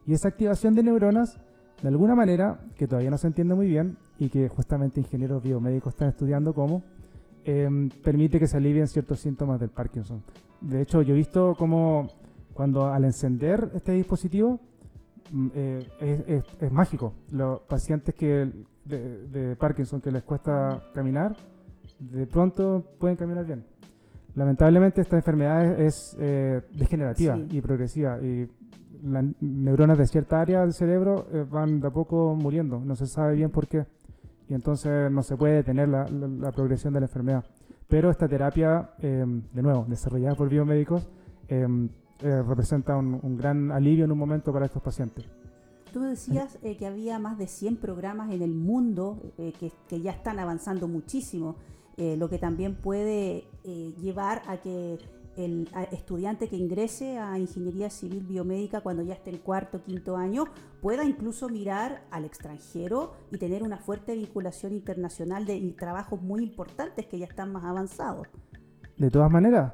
Y 0.05 0.13
esa 0.13 0.29
activación 0.29 0.75
de 0.75 0.83
neuronas, 0.83 1.39
de 1.81 1.87
alguna 1.87 2.15
manera, 2.15 2.59
que 2.75 2.87
todavía 2.87 3.09
no 3.09 3.17
se 3.17 3.27
entiende 3.27 3.55
muy 3.55 3.67
bien 3.67 3.97
y 4.19 4.29
que 4.29 4.47
justamente 4.47 4.99
ingenieros 4.99 5.43
biomédicos 5.43 5.93
están 5.93 6.09
estudiando 6.09 6.53
cómo, 6.53 6.83
em, 7.43 7.89
permite 8.03 8.39
que 8.39 8.47
se 8.47 8.57
alivien 8.57 8.87
ciertos 8.87 9.19
síntomas 9.19 9.59
del 9.59 9.69
Parkinson. 9.69 10.23
De 10.61 10.81
hecho, 10.81 11.01
yo 11.01 11.13
he 11.13 11.17
visto 11.17 11.53
cómo 11.57 12.07
cuando 12.53 12.87
al 12.87 13.03
encender 13.03 13.71
este 13.75 13.91
dispositivo 13.91 14.59
mm, 15.31 15.47
eh, 15.53 16.41
es, 16.61 16.71
mágico. 16.71 17.13
Los 17.31 17.61
pacientes 17.61 18.15
que 18.15 18.51
de, 18.85 19.27
de 19.27 19.55
Parkinson 19.57 19.99
que 19.99 20.11
les 20.11 20.23
cuesta 20.23 20.81
caminar, 20.93 21.35
de 21.99 22.25
pronto 22.27 22.83
pueden 22.99 23.17
caminar 23.17 23.45
bien. 23.45 23.65
Lamentablemente 24.35 25.01
esta 25.01 25.15
enfermedad 25.15 25.79
es, 25.79 26.15
eh, 26.19 26.61
degenerativa 26.73 27.37
y 27.49 27.61
progresiva 27.61 28.19
y 28.21 28.49
las 29.03 29.23
neuronas 29.39 29.97
de 29.97 30.07
cierta 30.07 30.41
área 30.41 30.61
del 30.61 30.73
cerebro 30.73 31.27
eh, 31.31 31.45
van 31.49 31.79
de 31.79 31.87
a 31.87 31.91
poco 31.91 32.35
muriendo, 32.35 32.79
no 32.79 32.95
se 32.95 33.07
sabe 33.07 33.35
bien 33.35 33.49
por 33.49 33.67
qué 33.67 33.85
y 34.49 34.53
entonces 34.53 35.09
no 35.09 35.23
se 35.23 35.37
puede 35.37 35.55
detener 35.55 35.87
la, 35.89 36.51
progresión 36.51 36.93
de 36.93 36.99
la 36.99 37.05
enfermedad. 37.07 37.43
Pero 37.87 38.11
esta 38.11 38.27
terapia, 38.27 38.91
em, 38.99 39.41
de 39.53 39.61
nuevo, 39.61 39.85
desarrollada 39.87 40.35
por 40.35 40.49
biomédicos, 40.49 41.09
em, 41.47 41.89
eh, 42.21 42.43
representa 42.43 42.95
un, 42.95 43.37
gran 43.37 43.71
alivio 43.71 44.05
en 44.05 44.11
un 44.11 44.17
momento 44.17 44.53
para 44.53 44.65
estos 44.65 44.83
pacientes. 44.83 45.25
Tú 45.91 46.01
decías 46.01 46.59
que 46.61 46.85
había 46.85 47.17
más 47.19 47.37
de 47.37 47.47
100 47.47 47.77
programas 47.77 48.31
en 48.31 48.41
el 48.41 48.53
mundo 48.53 49.21
que, 49.37 49.71
que 49.87 50.01
ya 50.01 50.11
están 50.11 50.39
avanzando 50.39 50.87
muchísimo 50.87 51.55
eh, 51.97 52.17
lo 52.17 52.29
que 52.29 52.37
también 52.37 52.75
puede 52.75 53.45
eh, 53.67 53.93
llevar 53.99 54.43
a 54.47 54.57
que 54.57 54.99
el 55.37 55.67
estudiante 55.91 56.47
que 56.47 56.55
ingrese 56.55 57.17
a 57.17 57.37
ingeniería 57.37 57.89
civil 57.89 58.23
biomédica 58.23 58.81
cuando 58.81 59.03
ya 59.03 59.15
esté 59.15 59.31
en 59.31 59.39
cuarto 59.39 59.77
o 59.77 59.81
quinto 59.81 60.15
año 60.15 60.45
pueda 60.81 61.03
incluso 61.03 61.49
mirar 61.49 62.03
al 62.11 62.25
extranjero 62.25 63.13
y 63.31 63.37
tener 63.37 63.63
una 63.63 63.77
fuerte 63.77 64.15
vinculación 64.15 64.73
internacional 64.73 65.45
de 65.45 65.59
trabajos 65.77 66.21
muy 66.21 66.43
importantes 66.43 67.05
que 67.07 67.19
ya 67.19 67.25
están 67.25 67.51
más 67.51 67.65
avanzados. 67.65 68.27
De 68.97 69.09
todas 69.09 69.31
maneras, 69.31 69.73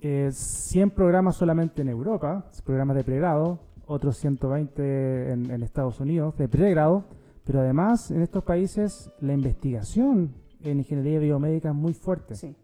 100 0.00 0.90
programas 0.90 1.36
solamente 1.36 1.82
en 1.82 1.88
Europa, 1.88 2.50
programas 2.64 2.96
de 2.96 3.04
pregrado, 3.04 3.58
otros 3.86 4.16
120 4.18 5.32
en, 5.32 5.50
en 5.50 5.62
Estados 5.62 5.98
Unidos 5.98 6.36
de 6.36 6.48
pregrado, 6.48 7.04
pero 7.44 7.60
además 7.60 8.10
en 8.10 8.22
estos 8.22 8.44
países 8.44 9.10
la 9.20 9.32
investigación 9.32 10.34
en 10.62 10.78
ingeniería 10.78 11.18
biomédica 11.18 11.70
es 11.70 11.74
muy 11.74 11.94
fuerte. 11.94 12.34
Sí. 12.34 12.56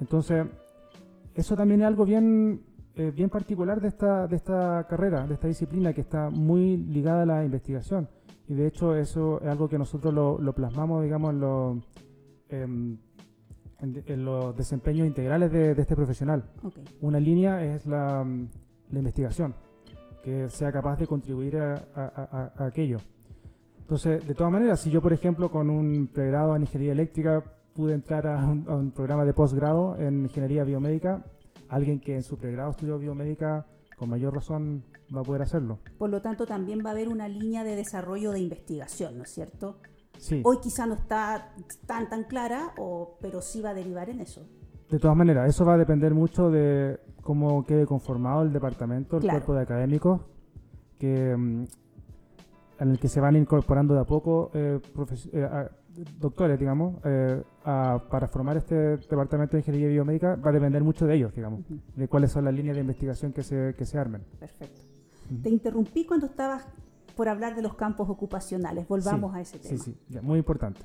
Entonces, 0.00 0.46
eso 1.34 1.56
también 1.56 1.80
es 1.80 1.86
algo 1.86 2.04
bien, 2.04 2.62
eh, 2.94 3.12
bien 3.14 3.30
particular 3.30 3.80
de 3.80 3.88
esta, 3.88 4.26
de 4.26 4.36
esta 4.36 4.86
carrera, 4.88 5.26
de 5.26 5.34
esta 5.34 5.48
disciplina 5.48 5.92
que 5.92 6.02
está 6.02 6.30
muy 6.30 6.76
ligada 6.76 7.22
a 7.22 7.26
la 7.26 7.44
investigación. 7.44 8.08
Y 8.48 8.54
de 8.54 8.66
hecho 8.66 8.94
eso 8.94 9.40
es 9.40 9.48
algo 9.48 9.68
que 9.68 9.78
nosotros 9.78 10.12
lo, 10.12 10.52
plasmamos, 10.52 11.02
digamos, 11.02 11.32
en, 11.32 11.40
los 11.40 11.78
em, 12.50 12.98
en, 13.80 14.24
los 14.24 14.56
desempeños 14.56 15.06
integrales 15.06 15.50
de, 15.50 15.72
este 15.72 15.96
profesional. 15.96 16.44
Una 17.00 17.18
línea 17.18 17.64
es 17.64 17.86
la, 17.86 18.26
la, 18.90 18.98
investigación, 18.98 19.54
que 20.22 20.48
sea 20.50 20.70
capaz 20.70 20.98
de 20.98 21.06
contribuir 21.06 21.56
a 21.56 22.52
aquello. 22.58 22.98
Entonces, 23.84 24.26
de 24.26 24.34
todas 24.34 24.50
maneras, 24.50 24.80
si 24.80 24.90
yo, 24.90 25.02
por 25.02 25.12
ejemplo, 25.12 25.50
con 25.50 25.68
un 25.68 26.06
pregrado 26.06 26.56
en 26.56 26.62
ingeniería 26.62 26.92
eléctrica 26.92 27.44
pude 27.74 27.94
entrar 27.94 28.26
a 28.26 28.44
un, 28.44 28.92
programa 28.92 29.24
de 29.24 29.34
posgrado 29.34 29.96
en 29.98 30.22
ingeniería 30.22 30.64
biomédica, 30.64 31.24
alguien 31.68 32.00
que 32.00 32.14
en 32.14 32.22
su 32.22 32.38
pregrado 32.38 32.70
estudió 32.70 32.98
biomédica, 32.98 33.66
con 33.96 34.10
mayor 34.10 34.34
razón 34.34 34.84
va 35.14 35.20
a 35.20 35.24
poder 35.24 35.42
hacerlo. 35.42 35.78
Por 35.98 36.10
lo 36.10 36.22
tanto, 36.22 36.46
también 36.46 36.80
va 36.84 36.90
a 36.90 36.92
haber 36.92 37.08
una 37.08 37.28
línea 37.28 37.64
de 37.64 37.76
desarrollo 37.76 38.32
de 38.32 38.40
investigación, 38.40 39.18
¿no 39.18 39.24
es 39.24 39.30
cierto? 39.30 39.78
Sí. 40.18 40.40
Hoy 40.44 40.58
quizá 40.62 40.86
no 40.86 40.94
está 40.94 41.52
tan 41.86 42.08
tan 42.08 42.24
clara, 42.24 42.72
o, 42.78 43.18
pero 43.20 43.42
sí 43.42 43.60
va 43.60 43.70
a 43.70 43.74
derivar 43.74 44.08
en 44.08 44.20
eso. 44.20 44.46
De 44.88 44.98
todas 44.98 45.16
maneras, 45.16 45.48
eso 45.48 45.64
va 45.64 45.74
a 45.74 45.78
depender 45.78 46.14
mucho 46.14 46.50
de 46.50 47.00
cómo 47.20 47.64
quede 47.64 47.86
conformado 47.86 48.42
el 48.42 48.52
departamento, 48.52 49.16
el 49.16 49.28
cuerpo 49.28 49.54
de 49.54 49.62
académicos, 49.62 50.20
que 50.98 51.36
mm, 51.36 51.64
en 52.78 52.90
el 52.90 52.98
que 52.98 53.08
se 53.08 53.20
van 53.20 53.36
incorporando 53.36 53.94
de 53.94 54.00
a 54.00 54.04
poco 54.04 54.50
eh, 54.54 54.80
eh, 55.32 55.68
doctores, 56.18 56.58
digamos, 56.58 56.96
eh, 57.04 57.42
para 57.62 58.28
formar 58.28 58.56
este 58.56 58.96
departamento 58.96 59.52
de 59.52 59.60
ingeniería 59.60 59.88
biomédica 59.88 60.36
va 60.36 60.50
a 60.50 60.52
depender 60.52 60.82
mucho 60.82 61.06
de 61.06 61.14
ellos, 61.14 61.34
digamos, 61.34 61.60
de 61.94 62.08
cuáles 62.08 62.32
son 62.32 62.44
las 62.44 62.54
líneas 62.54 62.76
de 62.76 62.82
investigación 62.82 63.32
que 63.32 63.42
se, 63.42 63.74
que 63.76 63.84
se 63.84 63.98
armen. 63.98 64.22
Perfecto. 64.38 64.80
Te 65.42 65.48
interrumpí 65.48 66.04
cuando 66.04 66.26
estabas 66.26 66.66
por 67.16 67.28
hablar 67.28 67.54
de 67.54 67.62
los 67.62 67.74
campos 67.74 68.08
ocupacionales. 68.08 68.86
Volvamos 68.88 69.34
a 69.34 69.40
ese 69.40 69.58
tema. 69.58 69.78
Sí, 69.82 69.96
sí, 70.08 70.20
muy 70.20 70.38
importante. 70.38 70.80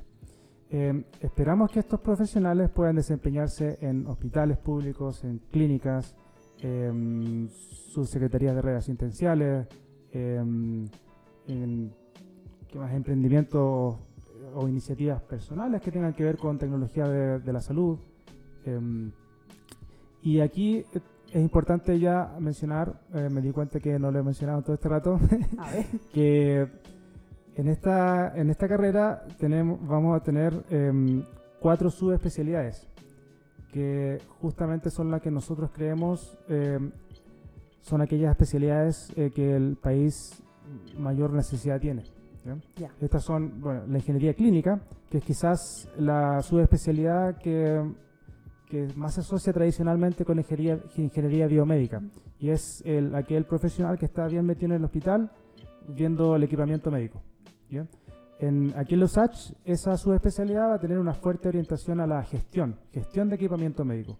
esperamos 1.21 1.71
que 1.71 1.79
estos 1.79 1.99
profesionales 1.99 2.69
puedan 2.69 2.95
desempeñarse 2.95 3.79
en 3.81 4.05
hospitales 4.07 4.57
públicos, 4.57 5.23
en 5.23 5.39
clínicas, 5.51 6.15
en 6.61 7.49
subsecretarías 7.49 8.55
de 8.55 8.61
redes 8.61 8.79
asistenciales, 8.79 9.67
en 10.11 10.89
más 12.77 12.93
emprendimientos 12.93 13.97
o 14.55 14.67
iniciativas 14.67 15.21
personales 15.23 15.81
que 15.81 15.91
tengan 15.91 16.13
que 16.13 16.23
ver 16.23 16.37
con 16.37 16.57
tecnología 16.57 17.07
de, 17.07 17.53
la 17.53 17.61
salud. 17.61 17.99
Em, 18.65 19.11
y 20.21 20.39
aquí 20.39 20.85
es 21.31 21.41
importante 21.41 21.99
ya 21.99 22.35
mencionar, 22.39 23.01
eh, 23.13 23.29
me 23.31 23.41
di 23.41 23.51
cuenta 23.51 23.79
que 23.79 23.97
no 23.99 24.11
lo 24.11 24.19
he 24.19 24.23
mencionado 24.23 24.61
todo 24.61 24.73
este 24.73 24.89
rato, 24.89 25.19
que 26.13 26.67
en 27.55 27.67
esta, 27.67 28.35
en 28.35 28.49
esta 28.49 28.67
carrera 28.67 29.25
tenemos, 29.37 29.79
vamos 29.87 30.19
a 30.19 30.23
tener 30.23 30.63
em, 30.69 31.23
cuatro 31.59 31.89
subespecialidades, 31.89 32.87
que 33.71 34.19
justamente 34.41 34.89
son 34.89 35.11
las 35.11 35.21
que 35.21 35.29
nosotros 35.29 35.69
creemos 35.71 36.37
em, 36.47 36.91
son 37.81 38.01
aquellas 38.01 38.31
especialidades 38.31 39.11
eh, 39.15 39.31
que 39.33 39.55
el 39.55 39.75
país 39.75 40.43
mayor 40.97 41.33
necesidad 41.33 41.79
tiene. 41.79 42.03
Estas 43.01 43.23
son, 43.23 43.59
bueno, 43.61 43.85
la 43.87 43.97
ingeniería 43.97 44.33
clínica, 44.33 44.79
que 45.09 45.19
es 45.19 45.23
quizás 45.23 45.89
la 45.97 46.41
subespecialidad 46.41 47.37
que, 47.37 47.81
que 48.67 48.87
más 48.95 49.15
se 49.15 49.21
asocia 49.21 49.51
tradicionalmente 49.53 50.25
con 50.25 50.37
ingeniería, 50.37 50.79
ingeniería 50.97 51.47
biomédica. 51.47 52.01
Y 52.39 52.49
es 52.49 52.81
el, 52.85 53.13
aquel 53.15 53.45
profesional 53.45 53.97
que 53.97 54.05
está 54.05 54.27
bien 54.27 54.45
metido 54.45 54.67
en 54.67 54.79
el 54.79 54.85
hospital, 54.85 55.31
viendo 55.87 56.35
el 56.35 56.43
equipamiento 56.43 56.91
médico. 56.91 57.21
En, 58.39 58.73
aquí 58.77 58.93
en 58.93 59.01
los 59.01 59.17
H, 59.17 59.53
esa 59.65 59.97
subespecialidad 59.97 60.69
va 60.69 60.75
a 60.75 60.79
tener 60.79 60.97
una 60.97 61.13
fuerte 61.13 61.49
orientación 61.49 61.99
a 61.99 62.07
la 62.07 62.23
gestión, 62.23 62.77
gestión 62.91 63.27
de 63.29 63.35
equipamiento 63.35 63.83
médico. 63.83 64.17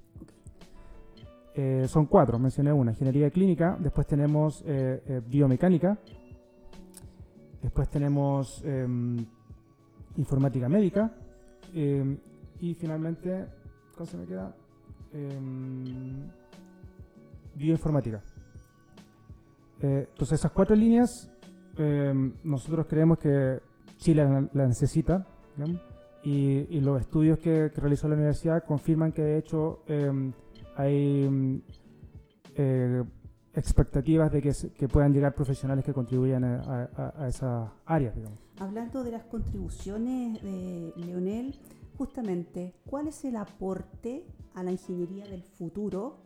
Eh, 1.56 1.88
son 1.88 2.06
cuatro, 2.06 2.38
mencioné 2.38 2.72
una, 2.72 2.92
ingeniería 2.92 3.30
clínica, 3.32 3.76
después 3.80 4.08
tenemos 4.08 4.64
eh, 4.66 5.02
eh, 5.06 5.22
biomecánica, 5.26 5.98
después 7.62 7.90
tenemos 7.90 8.64
em, 8.64 9.18
informática 10.18 10.70
médica 10.70 11.14
em, 11.74 12.18
y 12.60 12.74
finalmente, 12.74 13.46
¿cómo 13.96 14.06
se 14.06 14.18
me 14.18 14.26
queda? 14.26 14.56
Em, 15.14 16.30
bioinformática. 17.56 18.22
entonces 19.82 20.40
esas 20.40 20.52
cuatro 20.52 20.76
líneas 20.76 21.30
nosotros 22.44 22.86
creemos 22.88 23.18
que 23.18 23.60
Chile 23.98 24.50
la, 24.54 24.68
necesita. 24.68 25.26
Y, 26.24 26.80
los 26.82 27.00
estudios 27.00 27.40
que, 27.40 27.70
realizó 27.70 28.08
la 28.08 28.16
universidad 28.16 28.64
confirman 28.66 29.12
que 29.12 29.22
de 29.22 29.38
hecho 29.38 29.84
hay 30.76 31.62
eh, 32.56 33.04
expectativas 33.60 34.32
de 34.32 34.42
que, 34.42 34.88
puedan 34.88 35.14
llegar 35.14 35.36
profesionales 35.36 35.84
que 35.84 35.94
contribuyan 35.94 36.44
a, 36.44 37.14
a, 37.18 37.28
esa 37.28 37.74
área. 37.86 38.14
Hablando 38.58 39.04
de 39.04 39.12
las 39.12 39.24
contribuciones 39.26 40.42
de 40.42 40.94
Leonel, 40.96 41.60
justamente, 41.98 42.74
¿cuál 42.86 43.08
es 43.08 43.26
el 43.26 43.36
aporte 43.36 44.26
a 44.56 44.64
la 44.64 44.72
ingeniería 44.72 45.26
del 45.26 45.44
futuro, 45.44 46.18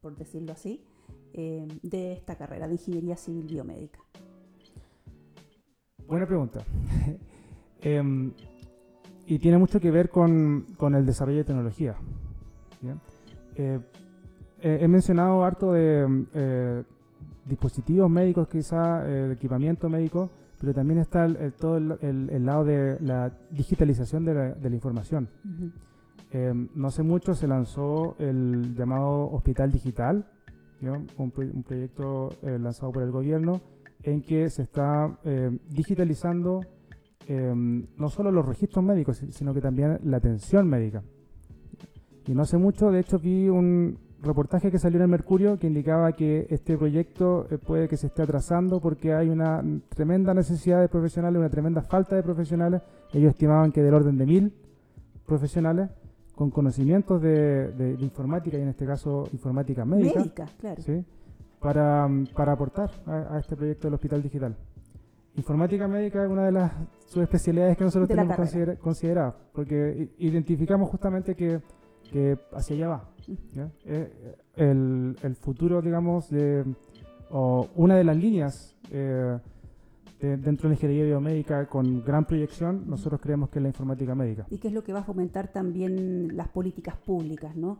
por 0.00 0.16
decirlo 0.16 0.52
así, 0.52 0.84
em, 1.32 1.68
de 1.82 2.12
esta 2.12 2.36
carrera 2.36 2.68
de 2.68 2.74
ingeniería 2.74 3.16
civil 3.16 3.46
biomédica? 3.46 3.98
Buena 6.06 6.26
pregunta. 6.26 6.62
Em, 7.84 8.32
y 9.26 9.40
tiene 9.40 9.58
mucho 9.58 9.80
que 9.80 9.90
ver 9.90 10.08
con, 10.08 10.76
el 10.94 11.04
desarrollo 11.04 11.38
de 11.38 11.44
tecnología. 11.44 11.96
Eh, 13.56 13.80
he 14.62 14.88
mencionado 14.88 15.44
harto 15.44 15.72
de 15.72 16.26
eh, 16.34 16.82
dispositivos 17.44 18.10
médicos, 18.10 18.48
quizá 18.48 19.06
el 19.06 19.32
equipamiento 19.32 19.88
médico, 19.88 20.30
pero 20.60 20.72
también 20.72 21.00
está 21.00 21.26
todo 21.58 21.76
el, 21.76 22.46
lado 22.46 22.64
de 22.64 22.98
la 23.00 23.32
digitalización 23.50 24.24
de 24.24 24.34
la, 24.34 24.68
información. 24.68 25.28
Em, 26.30 26.68
no 26.74 26.88
hace 26.88 27.02
mucho 27.02 27.34
se 27.34 27.48
lanzó 27.48 28.16
el 28.18 28.74
llamado 28.74 29.28
Hospital 29.32 29.72
Digital, 29.72 30.24
un, 31.16 31.30
proyecto 31.30 32.30
eh, 32.42 32.58
lanzado 32.58 32.92
por 32.92 33.02
el 33.02 33.10
gobierno 33.10 33.60
en 34.02 34.22
que 34.22 34.48
se 34.50 34.62
está 34.62 35.18
eh, 35.24 35.56
digitalizando 35.68 36.60
em, 37.26 37.86
no 37.96 38.08
solo 38.08 38.32
los 38.32 38.46
registros 38.46 38.84
médicos, 38.84 39.22
sino 39.30 39.54
que 39.54 39.60
también 39.60 39.98
la 40.04 40.16
atención 40.16 40.68
médica. 40.68 41.02
Y 42.26 42.34
no 42.34 42.42
hace 42.42 42.56
mucho, 42.56 42.90
de 42.90 43.00
hecho, 43.00 43.18
vi 43.18 43.48
un 43.48 43.98
reportaje 44.22 44.70
que 44.70 44.78
salió 44.78 44.98
en 44.98 45.02
el 45.02 45.08
Mercurio 45.08 45.58
que 45.58 45.66
indicaba 45.66 46.12
que 46.12 46.46
este 46.50 46.78
proyecto 46.78 47.46
eh, 47.50 47.58
puede 47.58 47.88
que 47.88 47.96
se 47.96 48.06
esté 48.06 48.22
atrasando 48.22 48.80
porque 48.80 49.12
hay 49.12 49.28
una 49.28 49.62
tremenda 49.88 50.32
necesidad 50.34 50.80
de 50.80 50.88
profesionales, 50.88 51.38
una 51.38 51.50
tremenda 51.50 51.82
falta 51.82 52.16
de 52.16 52.22
profesionales. 52.22 52.82
Ellos 53.12 53.30
estimaban 53.30 53.72
que 53.72 53.82
del 53.82 53.94
orden 53.94 54.16
de 54.16 54.26
mil 54.26 54.54
profesionales 55.26 55.90
con 56.34 56.50
conocimientos 56.50 57.20
de, 57.20 57.96
informática 58.00 58.56
y 58.56 58.62
en 58.62 58.68
este 58.68 58.86
caso 58.86 59.28
informática 59.32 59.84
médica. 59.84 60.20
Médica, 60.20 60.46
claro. 60.58 60.82
¿sí? 60.82 61.04
para, 61.62 62.08
para 62.34 62.52
aportar 62.52 62.90
a, 63.06 63.38
este 63.38 63.56
proyecto 63.56 63.86
del 63.86 63.94
Hospital 63.94 64.22
Digital. 64.22 64.56
Informática 65.36 65.88
médica 65.88 66.24
es 66.24 66.30
una 66.30 66.44
de 66.44 66.52
las 66.52 66.72
subespecialidades 67.06 67.78
que 67.78 67.84
nosotros 67.84 68.08
tenemos 68.08 68.36
consideradas, 68.80 69.34
porque 69.52 70.10
identificamos 70.18 70.90
justamente 70.90 71.34
que, 71.34 71.60
que 72.12 72.38
hacia 72.52 72.76
allá 72.76 72.88
va. 72.88 73.08
Eh, 73.84 74.36
el, 74.56 75.16
el, 75.22 75.36
futuro, 75.36 75.80
digamos, 75.82 76.30
de, 76.30 76.64
o 77.30 77.68
una 77.76 77.96
de 77.96 78.04
las 78.04 78.16
líneas 78.16 78.76
eh, 78.90 79.38
dentro 80.20 80.68
de 80.68 80.68
la 80.68 80.74
ingeniería 80.74 81.04
biomédica 81.06 81.66
con 81.66 82.04
gran 82.04 82.24
proyección, 82.26 82.84
nosotros 82.86 83.20
creemos 83.20 83.48
que 83.50 83.58
es 83.58 83.62
la 83.62 83.68
informática 83.68 84.14
médica. 84.14 84.46
Y 84.50 84.58
que 84.58 84.68
es 84.68 84.74
lo 84.74 84.84
que 84.84 84.92
va 84.92 85.00
a 85.00 85.04
fomentar 85.04 85.48
también 85.48 86.36
las 86.36 86.48
políticas 86.48 86.96
públicas, 86.96 87.56
¿no? 87.56 87.78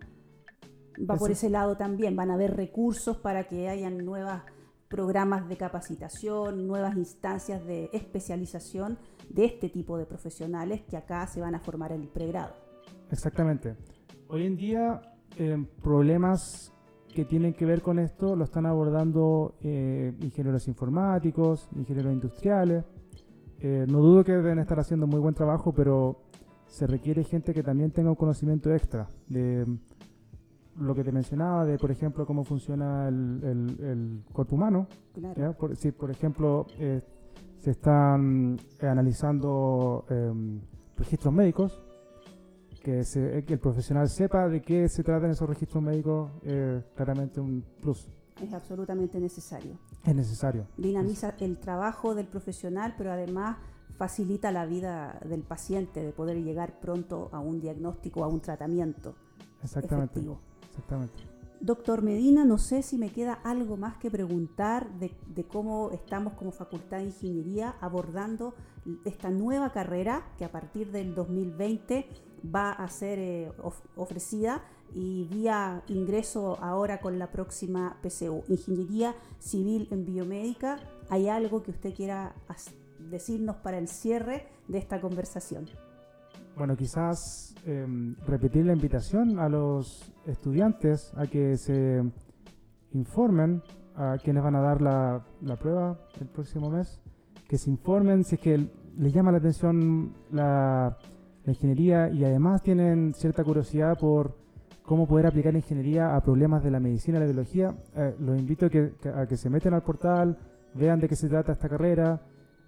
va 0.98 1.16
por 1.16 1.30
ese 1.30 1.50
lado 1.50 1.76
también. 1.76 2.16
Van 2.16 2.30
a 2.30 2.34
haber 2.34 2.56
recursos 2.56 3.16
para 3.16 3.44
que 3.44 3.68
hayan 3.68 3.98
nuevos 3.98 4.40
programas 4.88 5.48
de 5.48 5.56
capacitación, 5.56 6.66
nuevas 6.66 6.96
instancias 6.96 7.64
de 7.64 7.88
especialización 7.92 8.98
de 9.30 9.46
este 9.46 9.70
tipo 9.70 9.96
de 9.96 10.04
profesionales 10.04 10.82
que 10.82 10.96
acá 10.96 11.26
se 11.26 11.40
van 11.40 11.54
a 11.54 11.60
formar 11.60 11.92
en 11.92 12.02
el 12.02 12.08
pregrado. 12.08 12.54
Exactamente. 13.10 13.76
Hoy 14.34 14.46
en 14.46 14.56
día, 14.56 15.02
eh, 15.36 15.62
problemas 15.82 16.72
que 17.14 17.26
tienen 17.26 17.52
que 17.52 17.66
ver 17.66 17.82
con 17.82 17.98
esto 17.98 18.34
lo 18.34 18.44
están 18.44 18.64
abordando 18.64 19.56
eh, 19.60 20.14
ingenieros 20.22 20.68
informáticos, 20.68 21.68
ingenieros 21.76 22.14
industriales. 22.14 22.82
Eh, 23.58 23.84
no 23.90 23.98
dudo 23.98 24.24
que 24.24 24.32
deben 24.32 24.58
estar 24.58 24.80
haciendo 24.80 25.06
muy 25.06 25.20
buen 25.20 25.34
trabajo, 25.34 25.74
pero 25.74 26.22
se 26.66 26.86
requiere 26.86 27.24
gente 27.24 27.52
que 27.52 27.62
también 27.62 27.90
tenga 27.90 28.08
un 28.08 28.16
conocimiento 28.16 28.72
extra 28.72 29.10
de 29.28 29.66
lo 30.78 30.94
que 30.94 31.04
te 31.04 31.12
mencionaba 31.12 31.66
de, 31.66 31.76
por 31.76 31.90
ejemplo, 31.90 32.24
cómo 32.24 32.42
funciona 32.42 33.08
el, 33.08 34.22
cuerpo 34.32 34.56
humano. 34.56 34.86
Por, 35.58 35.76
si, 35.76 35.92
por 35.92 36.10
ejemplo, 36.10 36.64
se 37.58 37.70
están 37.70 38.56
analizando 38.80 40.06
em, 40.08 40.58
registros 40.96 41.34
médicos, 41.34 41.82
que, 42.82 43.04
se, 43.04 43.44
que, 43.44 43.54
el 43.54 43.60
profesional 43.60 44.08
sepa 44.08 44.48
de 44.48 44.60
qué 44.60 44.88
se 44.88 45.02
tratan 45.02 45.30
esos 45.30 45.48
registros 45.48 45.82
médicos, 45.82 46.30
es 46.42 46.84
claramente 46.94 47.40
un 47.40 47.64
plus. 47.80 48.08
Es 48.42 48.52
absolutamente 48.52 49.20
necesario. 49.20 49.78
Es 50.04 50.14
necesario. 50.14 50.66
Dinamiza 50.76 51.34
el 51.38 51.58
trabajo 51.58 52.14
del 52.14 52.26
profesional, 52.26 52.94
pero 52.98 53.12
además 53.12 53.58
facilita 53.96 54.50
la 54.50 54.66
vida 54.66 55.20
del 55.24 55.42
paciente 55.42 56.02
de 56.02 56.12
poder 56.12 56.42
llegar 56.42 56.80
pronto 56.80 57.28
a 57.32 57.40
un 57.40 57.60
diagnóstico, 57.60 58.24
a 58.24 58.28
un 58.28 58.40
tratamiento. 58.40 59.14
Exactamente. 59.62 60.18
Efectivo. 60.18 60.40
Exactamente. 60.70 61.32
Doctor 61.60 62.02
Medina, 62.02 62.44
no 62.44 62.58
sé 62.58 62.82
si 62.82 62.98
me 62.98 63.10
queda 63.10 63.34
algo 63.34 63.76
más 63.76 63.96
que 63.98 64.10
preguntar 64.10 64.90
de, 64.98 65.12
cómo 65.44 65.92
estamos 65.92 66.32
como 66.32 66.50
Facultad 66.50 66.98
de 66.98 67.04
Ingeniería 67.04 67.76
abordando 67.80 68.54
esta 69.04 69.30
nueva 69.30 69.70
carrera 69.70 70.26
que 70.36 70.44
a 70.44 70.50
partir 70.50 70.90
del 70.90 71.14
2020 71.14 72.08
va 72.44 72.72
a 72.72 72.88
ser 72.88 73.18
eh, 73.18 73.52
ofrecida 73.96 74.62
y 74.94 75.24
vía 75.24 75.82
ingreso 75.88 76.58
ahora 76.62 77.00
con 77.00 77.18
la 77.18 77.30
próxima 77.30 77.96
PCU, 78.02 78.44
Ingeniería 78.48 79.14
Civil 79.38 79.88
en 79.90 80.04
Biomédica. 80.04 80.78
¿Hay 81.08 81.28
algo 81.28 81.62
que 81.62 81.70
usted 81.70 81.94
quiera 81.94 82.34
decirnos 83.10 83.56
para 83.56 83.78
el 83.78 83.88
cierre 83.88 84.48
de 84.68 84.78
esta 84.78 85.00
conversación? 85.00 85.66
Bueno, 86.56 86.76
quizás 86.76 87.54
em, 87.64 88.14
repetir 88.26 88.66
la 88.66 88.74
invitación 88.74 89.38
a 89.38 89.48
los 89.48 90.12
estudiantes 90.26 91.12
a 91.16 91.26
que 91.26 91.56
se 91.56 92.02
informen 92.92 93.62
a 93.96 94.16
quienes 94.22 94.42
van 94.42 94.56
a 94.56 94.60
dar 94.60 94.82
la, 94.82 95.24
prueba 95.58 95.98
el 96.20 96.26
próximo 96.28 96.70
mes, 96.70 97.00
que 97.48 97.56
se 97.56 97.70
informen 97.70 98.24
si 98.24 98.34
es 98.34 98.40
que 98.40 98.68
les 98.98 99.12
llama 99.12 99.32
la 99.32 99.38
atención 99.38 100.14
la, 100.30 100.98
ingeniería 101.50 102.08
y 102.08 102.24
además 102.24 102.62
tienen 102.62 103.14
cierta 103.14 103.42
curiosidad 103.42 103.98
por 103.98 104.36
cómo 104.82 105.06
poder 105.06 105.26
aplicar 105.26 105.52
la 105.52 105.58
ingeniería 105.58 106.14
a 106.14 106.20
problemas 106.22 106.62
de 106.62 106.70
la 106.70 106.80
medicina 106.80 107.18
y 107.18 107.20
la 107.20 107.26
biología, 107.26 107.74
eh, 107.96 108.14
los 108.20 108.38
invito 108.38 108.66
a 108.66 109.26
que, 109.26 109.36
se 109.36 109.50
meten 109.50 109.74
al 109.74 109.82
portal, 109.82 110.38
vean 110.74 111.00
de 111.00 111.08
qué 111.08 111.16
se 111.16 111.28
trata 111.28 111.52
esta 111.52 111.68
carrera 111.68 112.20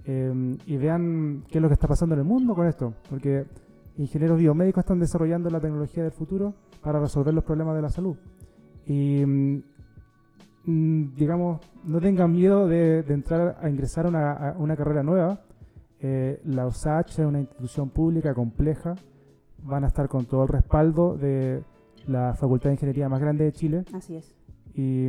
em, 0.05 0.57
y 0.67 0.77
vean 0.77 1.45
qué 1.49 1.59
es 1.59 1.63
lo 1.63 1.69
que 1.69 1.75
está 1.75 1.89
pasando 1.89 2.15
en 2.15 2.21
el 2.21 2.27
mundo 2.27 2.55
con 2.55 2.67
esto, 2.67 2.95
porque 3.09 3.45
ingenieros 3.97 4.39
biomédicos 4.39 4.83
están 4.83 4.99
desarrollando 4.99 5.51
la 5.51 5.61
tecnología 5.61 6.03
del 6.03 6.13
futuro 6.13 6.55
para 6.83 7.01
resolver 7.01 7.33
los 7.33 7.45
problemas 7.45 7.77
de 7.77 7.83
la 7.83 7.89
salud. 7.89 8.17
Y, 8.87 9.25
mm, 9.25 9.63
digamos, 11.17 11.61
no 11.85 12.01
tengan 12.01 12.33
miedo 12.33 12.67
de, 12.67 13.01
entrar 13.09 13.59
a 13.61 13.69
ingresar 13.69 14.07
a 14.07 14.55
una, 14.59 14.77
carrera 14.77 15.03
nueva. 15.03 15.41
Eh, 16.07 16.39
la 16.45 16.67
USACH 16.67 17.13
es 17.13 17.19
una 17.21 17.41
institución 17.41 17.89
pública 17.89 18.35
compleja. 18.35 18.95
Van 19.63 19.85
a 19.85 19.87
estar 19.87 20.07
con 20.07 20.27
todo 20.27 20.43
el 20.43 20.49
respaldo 20.49 21.17
de 21.17 21.63
la 22.07 22.35
Facultad 22.35 22.69
de 22.69 22.75
Ingeniería 22.75 23.09
más 23.09 23.23
grande 23.23 23.45
de 23.45 23.53
Chile. 23.53 23.85
Así 23.95 24.17
es. 24.17 24.37
Y, 24.75 25.09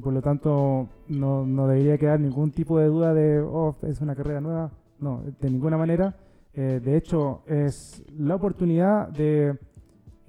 por 0.00 0.12
lo 0.12 0.22
tanto 0.22 0.88
no, 1.08 1.44
no, 1.44 1.66
debería 1.66 1.98
quedar 1.98 2.20
ningún 2.20 2.52
tipo 2.52 2.78
de 2.78 2.86
duda 2.86 3.12
de, 3.12 3.40
oh, 3.40 3.74
es 3.82 4.00
una 4.02 4.14
carrera 4.14 4.40
nueva. 4.40 4.70
No, 5.00 5.24
de 5.40 5.50
ninguna 5.50 5.76
manera. 5.76 6.14
Eh, 6.54 6.80
de 6.80 6.96
hecho, 6.96 7.42
es 7.46 8.04
la 8.16 8.36
oportunidad 8.36 9.08
de 9.08 9.58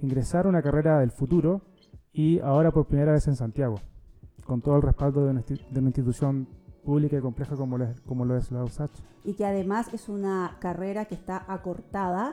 ingresar 0.00 0.46
a 0.46 0.48
una 0.48 0.62
carrera 0.62 0.98
del 0.98 1.12
futuro 1.12 1.62
y 2.12 2.40
ahora 2.40 2.72
por 2.72 2.86
primera 2.86 3.12
vez 3.12 3.28
en 3.28 3.36
Santiago, 3.36 3.76
con 4.46 4.62
todo 4.62 4.74
el 4.76 4.82
respaldo 4.82 5.24
de 5.24 5.30
una, 5.30 5.42
institución 5.86 6.48
pública 6.84 7.16
y 7.16 7.20
compleja 7.20 7.56
como 7.56 7.78
lo 7.78 7.84
es, 7.84 8.00
como 8.02 8.24
lo 8.24 8.36
es 8.36 8.50
la 8.50 8.64
USACH. 8.64 8.92
Y 9.24 9.34
que 9.34 9.44
además 9.44 9.92
es 9.92 10.08
una 10.08 10.56
carrera 10.60 11.04
que 11.06 11.14
está 11.14 11.44
acortada 11.48 12.32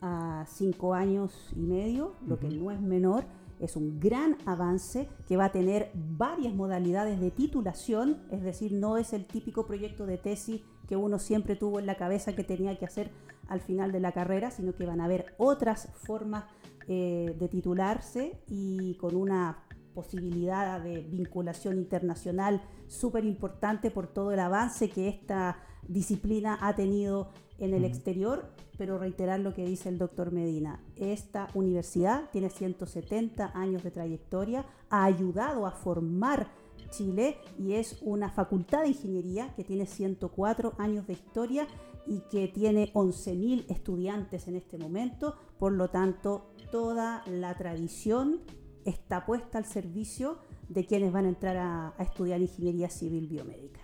a 0.00 0.44
cinco 0.48 0.94
años 0.94 1.50
y 1.56 1.60
medio, 1.60 2.14
lo 2.26 2.38
que 2.38 2.48
no 2.48 2.70
es 2.70 2.80
menor. 2.80 3.24
Es 3.58 3.74
un 3.74 3.98
gran 3.98 4.36
avance 4.46 5.08
que 5.26 5.36
va 5.36 5.46
a 5.46 5.52
tener 5.52 5.90
varias 5.94 6.54
modalidades 6.54 7.20
de 7.20 7.32
titulación, 7.32 8.18
es 8.30 8.42
decir, 8.42 8.72
no 8.72 8.96
es 8.98 9.12
el 9.12 9.26
típico 9.26 9.66
proyecto 9.66 10.06
de 10.06 10.16
tesis 10.16 10.62
que 10.86 10.96
uno 10.96 11.18
siempre 11.18 11.56
tuvo 11.56 11.80
en 11.80 11.86
la 11.86 11.96
cabeza 11.96 12.34
que 12.34 12.44
tenía 12.44 12.78
que 12.78 12.84
hacer 12.84 13.10
al 13.48 13.60
final 13.60 13.90
de 13.90 13.98
la 13.98 14.12
carrera, 14.12 14.52
sino 14.52 14.74
que 14.74 14.86
van 14.86 15.00
a 15.00 15.06
haber 15.06 15.34
otras 15.38 15.88
formas 16.06 16.44
eh, 16.86 17.34
de 17.38 17.48
titularse 17.48 18.40
y 18.46 18.94
con 18.94 19.16
una 19.16 19.58
posibilidad 19.98 20.80
de 20.80 21.00
vinculación 21.00 21.76
internacional 21.76 22.62
súper 22.86 23.24
importante 23.24 23.90
por 23.90 24.06
todo 24.06 24.30
el 24.30 24.38
avance 24.38 24.90
que 24.90 25.08
esta 25.08 25.56
disciplina 25.88 26.56
ha 26.60 26.76
tenido 26.76 27.30
en 27.58 27.74
el 27.74 27.84
exterior, 27.84 28.48
pero 28.76 28.96
reiterar 28.96 29.40
lo 29.40 29.52
que 29.52 29.66
dice 29.66 29.88
el 29.88 29.98
doctor 29.98 30.30
Medina, 30.30 30.80
esta 30.94 31.48
universidad 31.54 32.30
tiene 32.30 32.48
170 32.48 33.50
años 33.56 33.82
de 33.82 33.90
trayectoria, 33.90 34.66
ha 34.88 35.02
ayudado 35.02 35.66
a 35.66 35.72
formar 35.72 36.46
Chile 36.90 37.36
y 37.58 37.72
es 37.72 37.98
una 38.00 38.30
facultad 38.30 38.82
de 38.82 38.90
ingeniería 38.90 39.52
que 39.56 39.64
tiene 39.64 39.84
104 39.84 40.74
años 40.78 41.08
de 41.08 41.14
historia 41.14 41.66
y 42.06 42.20
que 42.30 42.46
tiene 42.46 42.92
11.000 42.94 43.64
estudiantes 43.68 44.46
en 44.46 44.54
este 44.54 44.78
momento, 44.78 45.34
por 45.58 45.72
lo 45.72 45.88
tanto 45.90 46.52
toda 46.70 47.24
la 47.26 47.56
tradición 47.56 48.42
está 48.84 49.24
puesta 49.26 49.58
al 49.58 49.64
servicio 49.64 50.38
de 50.68 50.86
quienes 50.86 51.12
van 51.12 51.26
a 51.26 51.28
entrar 51.28 51.56
a, 51.56 51.94
estudiar 51.98 52.40
ingeniería 52.40 52.90
civil 52.90 53.26
biomédica. 53.26 53.80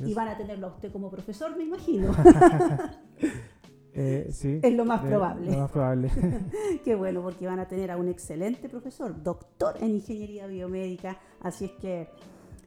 Y 0.00 0.12
van 0.12 0.28
a 0.28 0.36
tenerlo 0.36 0.66
a 0.68 0.70
usted 0.70 0.90
como 0.92 1.10
profesor, 1.10 1.56
me 1.56 1.64
imagino. 1.64 2.12
Eh, 3.96 4.26
sí, 4.32 4.58
es 4.60 4.74
lo 4.74 4.84
más 4.84 5.02
probable. 5.02 5.52
Lo 5.52 5.58
más 5.58 5.70
probable. 5.70 6.10
Qué 6.84 6.96
bueno, 6.96 7.22
porque 7.22 7.46
van 7.46 7.60
a 7.60 7.68
tener 7.68 7.92
a 7.92 7.96
un 7.96 8.08
excelente 8.08 8.68
profesor, 8.68 9.22
doctor 9.22 9.76
en 9.80 9.90
ingeniería 9.90 10.48
biomédica, 10.48 11.16
así 11.40 11.66
es 11.66 11.70
que 11.80 12.08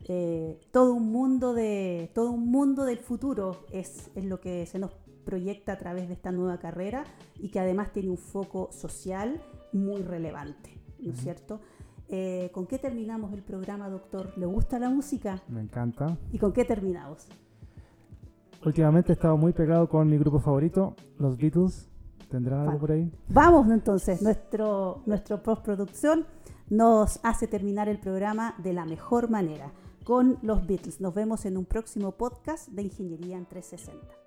eh, 0.08 0.58
todo 0.72 0.94
un 0.94 1.12
mundo 1.12 1.54
de 1.54 2.12
todo 2.16 2.32
un 2.32 2.50
mundo 2.50 2.86
del 2.86 3.00
futuro 3.00 3.66
es, 3.74 4.10
es 4.16 4.24
lo 4.24 4.40
que 4.40 4.66
se 4.68 4.80
nos 4.80 4.94
proyecta 5.26 5.74
a 5.74 5.78
través 5.78 6.08
de 6.08 6.14
esta 6.14 6.32
nueva 6.32 6.58
carrera 6.60 7.04
y 7.38 7.50
que 7.50 7.60
además 7.60 7.92
tiene 7.92 8.10
un 8.10 8.18
foco 8.18 8.70
social 8.72 9.42
muy 9.74 10.02
relevante, 10.02 10.77
¿no 11.08 11.14
es 11.14 11.20
cierto? 11.20 11.60
Eh, 12.10 12.52
¿Con 12.54 12.68
qué 12.68 12.78
terminamos 12.80 13.34
el 13.34 13.44
programa, 13.44 13.90
doctor? 13.90 14.38
¿Le 14.38 14.46
gusta 14.46 14.80
la 14.80 14.90
música? 14.90 15.42
Me 15.48 15.62
encanta. 15.62 16.18
¿Y 16.32 16.38
con 16.38 16.54
qué 16.54 16.64
terminamos? 16.64 17.28
Últimamente 18.66 19.12
he 19.12 19.16
estado 19.16 19.38
muy 19.38 19.54
pegado 19.54 19.88
con 19.88 20.10
mi 20.10 20.18
grupo 20.18 20.40
favorito, 20.40 20.96
los 21.20 21.38
Beatles. 21.38 21.90
¿Tendrá 22.30 22.64
algo 22.64 22.80
por 22.80 22.92
ahí? 22.92 23.10
Vamos 23.30 23.70
entonces, 23.72 24.22
nuestro, 24.22 25.02
nuestro 25.06 25.42
postproducción 25.42 26.26
nos 26.70 27.22
hace 27.24 27.48
terminar 27.48 27.88
el 27.88 28.00
programa 28.00 28.56
de 28.58 28.74
la 28.74 28.86
mejor 28.86 29.30
manera 29.30 29.72
con 30.04 30.38
los 30.42 30.68
Beatles. 30.68 31.00
Nos 31.00 31.14
vemos 31.14 31.46
en 31.46 31.58
un 31.58 31.66
próximo 31.66 32.12
podcast 32.14 32.68
de 32.70 32.82
Ingeniería 32.84 33.38
en 33.38 33.46
360. 33.46 34.27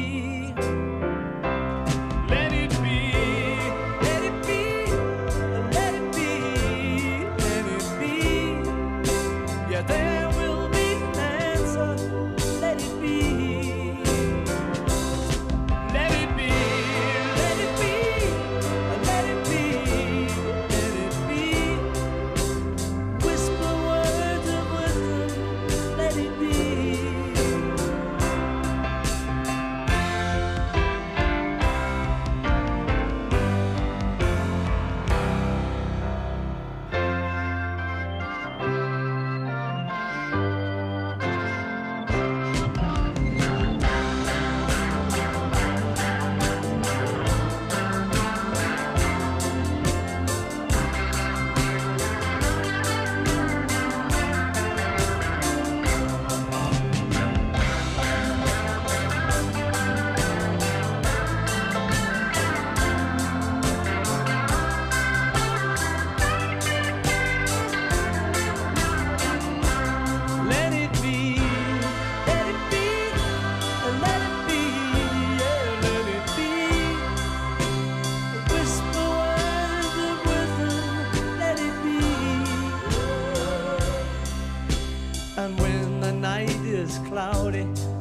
cloudy. 87.11 88.00